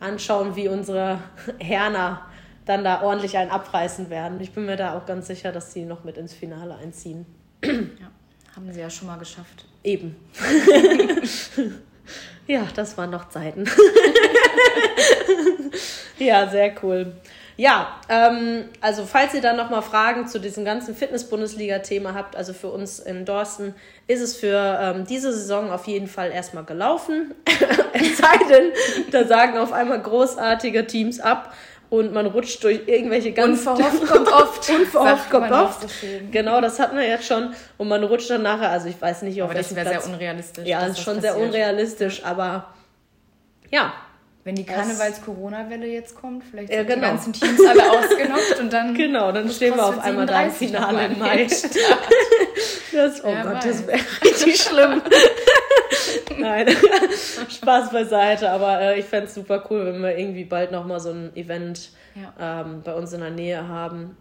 anschauen, 0.00 0.56
wie 0.56 0.68
unsere 0.68 1.20
Herner 1.58 2.22
dann 2.64 2.84
da 2.84 3.02
ordentlich 3.02 3.36
einen 3.36 3.50
abreißen 3.50 4.10
werden. 4.10 4.40
Ich 4.40 4.52
bin 4.52 4.66
mir 4.66 4.76
da 4.76 4.96
auch 4.96 5.06
ganz 5.06 5.26
sicher, 5.26 5.52
dass 5.52 5.72
sie 5.72 5.84
noch 5.84 6.04
mit 6.04 6.18
ins 6.18 6.34
Finale 6.34 6.76
einziehen. 6.76 7.26
Ja, 7.64 7.72
haben 8.54 8.72
sie 8.72 8.80
ja 8.80 8.90
schon 8.90 9.08
mal 9.08 9.18
geschafft. 9.18 9.64
Eben. 9.82 10.16
ja, 12.46 12.66
das 12.74 12.96
waren 12.98 13.10
noch 13.10 13.30
Zeiten. 13.30 13.64
ja, 16.18 16.46
sehr 16.48 16.74
cool. 16.82 17.14
Ja, 17.58 17.98
ähm, 18.08 18.66
also 18.80 19.04
falls 19.04 19.34
ihr 19.34 19.40
dann 19.40 19.56
nochmal 19.56 19.82
Fragen 19.82 20.28
zu 20.28 20.38
diesem 20.38 20.64
ganzen 20.64 20.94
Fitness-Bundesliga-Thema 20.94 22.14
habt, 22.14 22.36
also 22.36 22.52
für 22.52 22.68
uns 22.68 23.00
in 23.00 23.24
Dorsten, 23.24 23.74
ist 24.06 24.20
es 24.20 24.36
für 24.36 24.78
ähm, 24.80 25.04
diese 25.04 25.32
Saison 25.32 25.72
auf 25.72 25.88
jeden 25.88 26.06
Fall 26.06 26.30
erstmal 26.30 26.64
gelaufen. 26.64 27.34
es 27.94 28.16
sei 28.16 28.38
denn, 28.48 28.70
da 29.10 29.24
sagen 29.26 29.58
auf 29.58 29.72
einmal 29.72 30.00
großartige 30.00 30.86
Teams 30.86 31.18
ab 31.18 31.52
und 31.90 32.12
man 32.12 32.26
rutscht 32.26 32.62
durch 32.62 32.82
irgendwelche 32.86 33.32
ganz 33.32 33.66
unverhofft 33.66 34.06
kommt 34.06 34.28
oft. 34.32 34.70
Unverhofft 34.70 35.28
kommt 35.28 35.50
oft. 35.50 35.82
so 35.82 36.06
genau 36.30 36.60
das 36.60 36.78
hatten 36.78 36.96
wir 36.96 37.08
jetzt 37.08 37.26
schon. 37.26 37.54
Und 37.76 37.88
man 37.88 38.04
rutscht 38.04 38.30
dann 38.30 38.42
nachher 38.42 38.70
also 38.70 38.88
ich 38.88 39.02
weiß 39.02 39.22
nicht 39.22 39.42
aber 39.42 39.54
das 39.54 39.74
wäre 39.74 39.88
sehr 39.88 40.04
unrealistisch 40.04 40.64
ja 40.64 40.80
das 40.80 40.90
ist 40.90 41.02
schon 41.02 41.16
passiert. 41.16 41.34
sehr 41.34 41.42
unrealistisch 41.42 42.24
aber 42.24 42.66
ja 43.72 43.94
wenn 44.48 44.54
die 44.54 44.64
Karnevals-Corona-Welle 44.64 45.86
jetzt 45.86 46.14
kommt, 46.14 46.42
vielleicht 46.42 46.68
sind 46.68 46.76
ja, 46.78 46.82
genau. 46.82 46.94
die 46.94 47.12
ganzen 47.12 47.32
Teams 47.34 47.60
alle 47.68 47.90
ausgenockt 47.90 48.60
und 48.60 48.72
dann. 48.72 48.94
Genau, 48.98 49.30
dann 49.30 49.50
stehen 49.50 49.76
wir 49.76 49.84
auf 49.84 49.98
einmal 49.98 50.24
da 50.24 50.44
im 50.44 50.50
Finale 50.50 51.04
im 51.04 51.18
Mai. 51.18 51.44
das, 51.44 53.22
oh 53.22 53.28
ja, 53.28 53.42
Gott, 53.42 53.62
das 53.62 53.86
wäre 53.86 54.00
richtig 54.24 54.62
schlimm. 54.62 55.02
Nein, 56.38 56.66
Spaß 57.50 57.90
beiseite, 57.90 58.50
aber 58.50 58.80
äh, 58.80 58.98
ich 58.98 59.04
fände 59.04 59.26
es 59.26 59.34
super 59.34 59.66
cool, 59.68 59.84
wenn 59.84 60.00
wir 60.00 60.16
irgendwie 60.16 60.44
bald 60.44 60.72
nochmal 60.72 61.00
so 61.00 61.10
ein 61.10 61.36
Event 61.36 61.90
ja. 62.14 62.62
ähm, 62.62 62.80
bei 62.82 62.94
uns 62.94 63.12
in 63.12 63.20
der 63.20 63.30
Nähe 63.30 63.68
haben. 63.68 64.16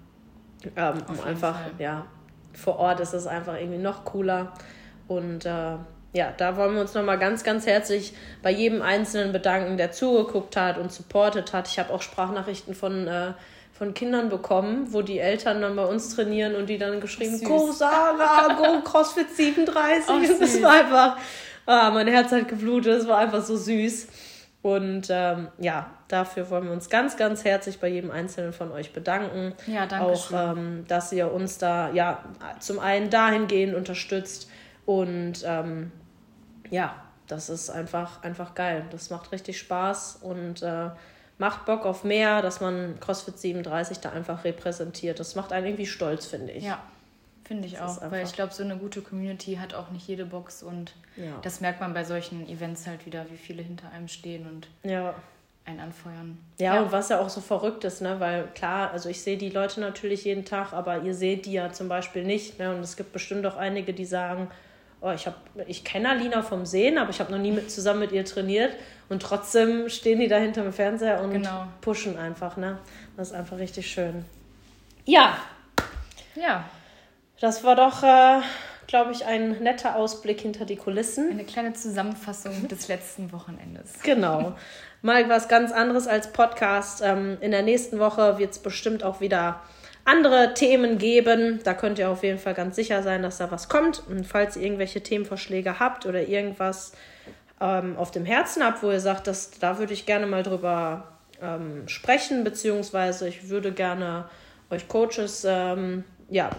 Ähm, 0.75 1.03
um 1.07 1.21
einfach, 1.21 1.55
Fall. 1.55 1.71
ja, 1.79 2.05
vor 2.51 2.79
Ort 2.79 2.99
ist 2.99 3.13
es 3.13 3.27
einfach 3.27 3.55
irgendwie 3.55 3.79
noch 3.79 4.03
cooler. 4.03 4.51
Und 5.07 5.45
äh, 5.45 5.77
ja, 6.13 6.33
da 6.35 6.57
wollen 6.57 6.73
wir 6.73 6.81
uns 6.81 6.93
nochmal 6.93 7.19
ganz, 7.19 7.43
ganz 7.43 7.65
herzlich 7.65 8.13
bei 8.41 8.51
jedem 8.51 8.81
Einzelnen 8.81 9.31
bedanken, 9.31 9.77
der 9.77 9.91
zugeguckt 9.91 10.55
hat 10.55 10.77
und 10.77 10.91
supportet 10.91 11.53
hat. 11.53 11.67
Ich 11.67 11.79
habe 11.79 11.93
auch 11.93 12.01
Sprachnachrichten 12.01 12.73
von, 12.73 13.07
äh, 13.07 13.33
von 13.73 13.93
Kindern 13.93 14.29
bekommen, 14.29 14.87
wo 14.91 15.01
die 15.01 15.19
Eltern 15.19 15.61
dann 15.61 15.75
bei 15.75 15.85
uns 15.85 16.15
trainieren 16.15 16.55
und 16.55 16.67
die 16.67 16.77
dann 16.77 17.01
geschrieben, 17.01 17.37
Süß. 17.37 17.47
Go 17.47 17.71
Sarah, 17.71 18.55
go 18.55 18.81
CrossFit 18.81 19.29
37. 19.35 20.09
Oh, 20.09 20.37
das 20.39 20.61
war 20.61 20.71
einfach, 20.71 21.17
ah, 21.65 21.91
mein 21.91 22.07
Herz 22.07 22.31
hat 22.31 22.47
geblutet, 22.47 23.01
es 23.01 23.07
war 23.07 23.19
einfach 23.19 23.43
so 23.43 23.55
süß. 23.55 24.07
Und 24.63 25.07
ähm, 25.09 25.49
ja, 25.59 25.91
dafür 26.07 26.49
wollen 26.49 26.65
wir 26.65 26.71
uns 26.71 26.89
ganz, 26.89 27.15
ganz 27.15 27.45
herzlich 27.45 27.79
bei 27.79 27.87
jedem 27.87 28.11
Einzelnen 28.11 28.53
von 28.53 28.71
euch 28.71 28.91
bedanken. 28.91 29.53
Ja, 29.67 29.85
danke 29.85 30.05
Auch, 30.05 30.31
ähm, 30.33 30.83
dass 30.87 31.11
ihr 31.11 31.31
uns 31.31 31.57
da 31.57 31.91
ja 31.91 32.23
zum 32.59 32.79
einen 32.79 33.09
dahingehend 33.09 33.75
unterstützt, 33.75 34.49
und 34.87 35.43
ähm, 35.45 35.91
ja, 36.69 36.95
das 37.27 37.49
ist 37.49 37.69
einfach, 37.69 38.23
einfach 38.23 38.55
geil. 38.55 38.85
Das 38.89 39.09
macht 39.09 39.33
richtig 39.33 39.59
Spaß 39.59 40.19
und 40.21 40.63
äh, 40.63 40.91
macht 41.37 41.65
Bock 41.65 41.85
auf 41.85 42.05
mehr, 42.05 42.41
dass 42.41 42.61
man 42.61 42.97
CrossFit 43.01 43.37
37 43.37 43.99
da 43.99 44.11
einfach 44.11 44.45
repräsentiert. 44.45 45.19
Das 45.19 45.35
macht 45.35 45.51
einen 45.51 45.67
irgendwie 45.67 45.85
stolz, 45.85 46.25
finde 46.25 46.53
ich. 46.53 46.63
Ja, 46.63 46.81
finde 47.43 47.67
ich 47.67 47.73
das 47.73 48.01
auch. 48.01 48.11
Weil 48.11 48.23
ich 48.23 48.31
glaube, 48.31 48.53
so 48.53 48.63
eine 48.63 48.77
gute 48.77 49.01
Community 49.01 49.55
hat 49.55 49.73
auch 49.73 49.91
nicht 49.91 50.07
jede 50.07 50.25
Box 50.25 50.63
und 50.63 50.95
ja. 51.17 51.37
das 51.41 51.59
merkt 51.59 51.81
man 51.81 51.93
bei 51.93 52.05
solchen 52.05 52.47
Events 52.47 52.87
halt 52.87 53.05
wieder, 53.05 53.29
wie 53.29 53.37
viele 53.37 53.61
hinter 53.61 53.91
einem 53.91 54.07
stehen 54.07 54.47
und 54.47 54.69
ja. 54.89 55.13
einen 55.65 55.81
anfeuern. 55.81 56.37
Ja, 56.59 56.75
ja, 56.75 56.81
und 56.81 56.93
was 56.93 57.09
ja 57.09 57.19
auch 57.19 57.29
so 57.29 57.41
verrückt 57.41 57.83
ist, 57.83 58.01
ne? 58.01 58.21
weil 58.21 58.47
klar, 58.55 58.91
also 58.91 59.09
ich 59.09 59.21
sehe 59.21 59.37
die 59.37 59.49
Leute 59.49 59.81
natürlich 59.81 60.23
jeden 60.23 60.45
Tag, 60.45 60.71
aber 60.71 61.01
ihr 61.01 61.13
seht 61.13 61.45
die 61.45 61.51
ja 61.51 61.73
zum 61.73 61.89
Beispiel 61.89 62.23
nicht. 62.23 62.57
Ne? 62.57 62.73
Und 62.73 62.79
es 62.79 62.95
gibt 62.95 63.11
bestimmt 63.11 63.45
auch 63.45 63.57
einige, 63.57 63.93
die 63.93 64.05
sagen, 64.05 64.49
oh, 65.01 65.11
ich, 65.11 65.29
ich 65.67 65.83
kenne 65.83 66.09
Alina 66.09 66.41
vom 66.41 66.65
Sehen, 66.65 66.97
aber 66.97 67.09
ich 67.09 67.19
habe 67.19 67.31
noch 67.31 67.39
nie 67.39 67.51
mit, 67.51 67.71
zusammen 67.71 67.99
mit 67.99 68.11
ihr 68.11 68.25
trainiert. 68.25 68.73
Und 69.09 69.21
trotzdem 69.21 69.89
stehen 69.89 70.19
die 70.19 70.27
da 70.27 70.37
hinter 70.37 70.63
dem 70.63 70.73
Fernseher 70.73 71.21
und 71.21 71.31
genau. 71.31 71.67
pushen 71.81 72.17
einfach. 72.17 72.57
Ne? 72.57 72.77
Das 73.15 73.29
ist 73.29 73.33
einfach 73.33 73.57
richtig 73.57 73.89
schön. 73.89 74.25
Ja. 75.05 75.37
Ja. 76.35 76.65
Das 77.39 77.63
war 77.63 77.75
doch, 77.75 78.03
äh, 78.03 78.41
glaube 78.87 79.11
ich, 79.11 79.25
ein 79.25 79.61
netter 79.61 79.95
Ausblick 79.95 80.41
hinter 80.41 80.65
die 80.65 80.75
Kulissen. 80.75 81.29
Eine 81.29 81.45
kleine 81.45 81.73
Zusammenfassung 81.73 82.67
des 82.67 82.87
letzten 82.87 83.31
Wochenendes. 83.31 84.01
Genau. 84.03 84.55
Mal 85.01 85.29
was 85.29 85.47
ganz 85.47 85.71
anderes 85.71 86.07
als 86.07 86.33
Podcast. 86.33 87.01
Ähm, 87.03 87.37
in 87.39 87.51
der 87.51 87.61
nächsten 87.61 87.99
Woche 87.99 88.39
wird 88.39 88.51
es 88.51 88.59
bestimmt 88.59 89.03
auch 89.03 89.21
wieder 89.21 89.61
andere 90.07 90.53
Themen 90.53 90.97
geben. 90.97 91.59
Da 91.63 91.73
könnt 91.73 91.99
ihr 91.99 92.09
auf 92.09 92.23
jeden 92.23 92.39
Fall 92.39 92.53
ganz 92.53 92.77
sicher 92.77 93.03
sein, 93.03 93.21
dass 93.21 93.37
da 93.37 93.51
was 93.51 93.67
kommt. 93.67 94.01
Und 94.07 94.25
falls 94.25 94.55
ihr 94.55 94.63
irgendwelche 94.63 95.03
Themenvorschläge 95.03 95.79
habt 95.79 96.05
oder 96.05 96.27
irgendwas 96.27 96.93
ähm, 97.59 97.97
auf 97.97 98.11
dem 98.11 98.23
Herzen 98.23 98.63
habt, 98.63 98.81
wo 98.81 98.89
ihr 98.89 99.01
sagt, 99.01 99.27
dass, 99.27 99.51
da 99.51 99.79
würde 99.79 99.93
ich 99.93 100.05
gerne 100.05 100.25
mal 100.25 100.43
drüber 100.43 101.09
ähm, 101.41 101.87
sprechen, 101.89 102.45
beziehungsweise 102.45 103.27
ich 103.27 103.49
würde 103.49 103.73
gerne 103.73 104.29
euch 104.69 104.87
Coaches 104.87 105.45
ähm, 105.47 106.05
ja, 106.29 106.51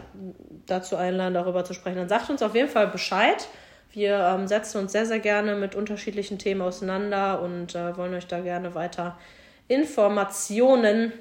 dazu 0.67 0.97
einladen, 0.97 1.35
darüber 1.35 1.65
zu 1.65 1.73
sprechen, 1.73 1.97
dann 1.97 2.09
sagt 2.09 2.29
uns 2.29 2.43
auf 2.43 2.55
jeden 2.55 2.69
Fall 2.69 2.89
Bescheid. 2.89 3.49
Wir 3.93 4.19
ähm, 4.19 4.47
setzen 4.47 4.79
uns 4.79 4.93
sehr, 4.93 5.07
sehr 5.07 5.21
gerne 5.21 5.57
mit 5.57 5.75
unterschiedlichen 5.75 6.39
Themen 6.39 6.61
auseinander 6.61 7.41
und 7.41 7.75
äh, 7.75 7.97
wollen 7.97 8.13
euch 8.13 8.27
da 8.27 8.41
gerne 8.41 8.75
weiter 8.75 9.19
Informationen 9.69 11.13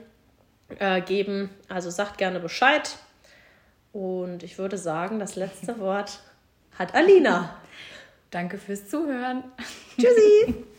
äh, 0.80 1.02
geben. 1.02 1.50
Also 1.70 1.90
sagt 1.90 2.18
gerne 2.18 2.40
Bescheid. 2.40 2.98
Und 3.94 4.44
ich 4.44 4.58
würde 4.58 4.78
sagen, 4.78 5.20
das 5.20 5.36
letzte 5.36 5.80
Wort 5.80 6.20
hat 6.78 6.94
Alina. 6.96 7.56
Danke 8.32 8.58
fürs 8.58 8.88
Zuhören. 8.90 9.44
Tschüssi. 9.98 10.66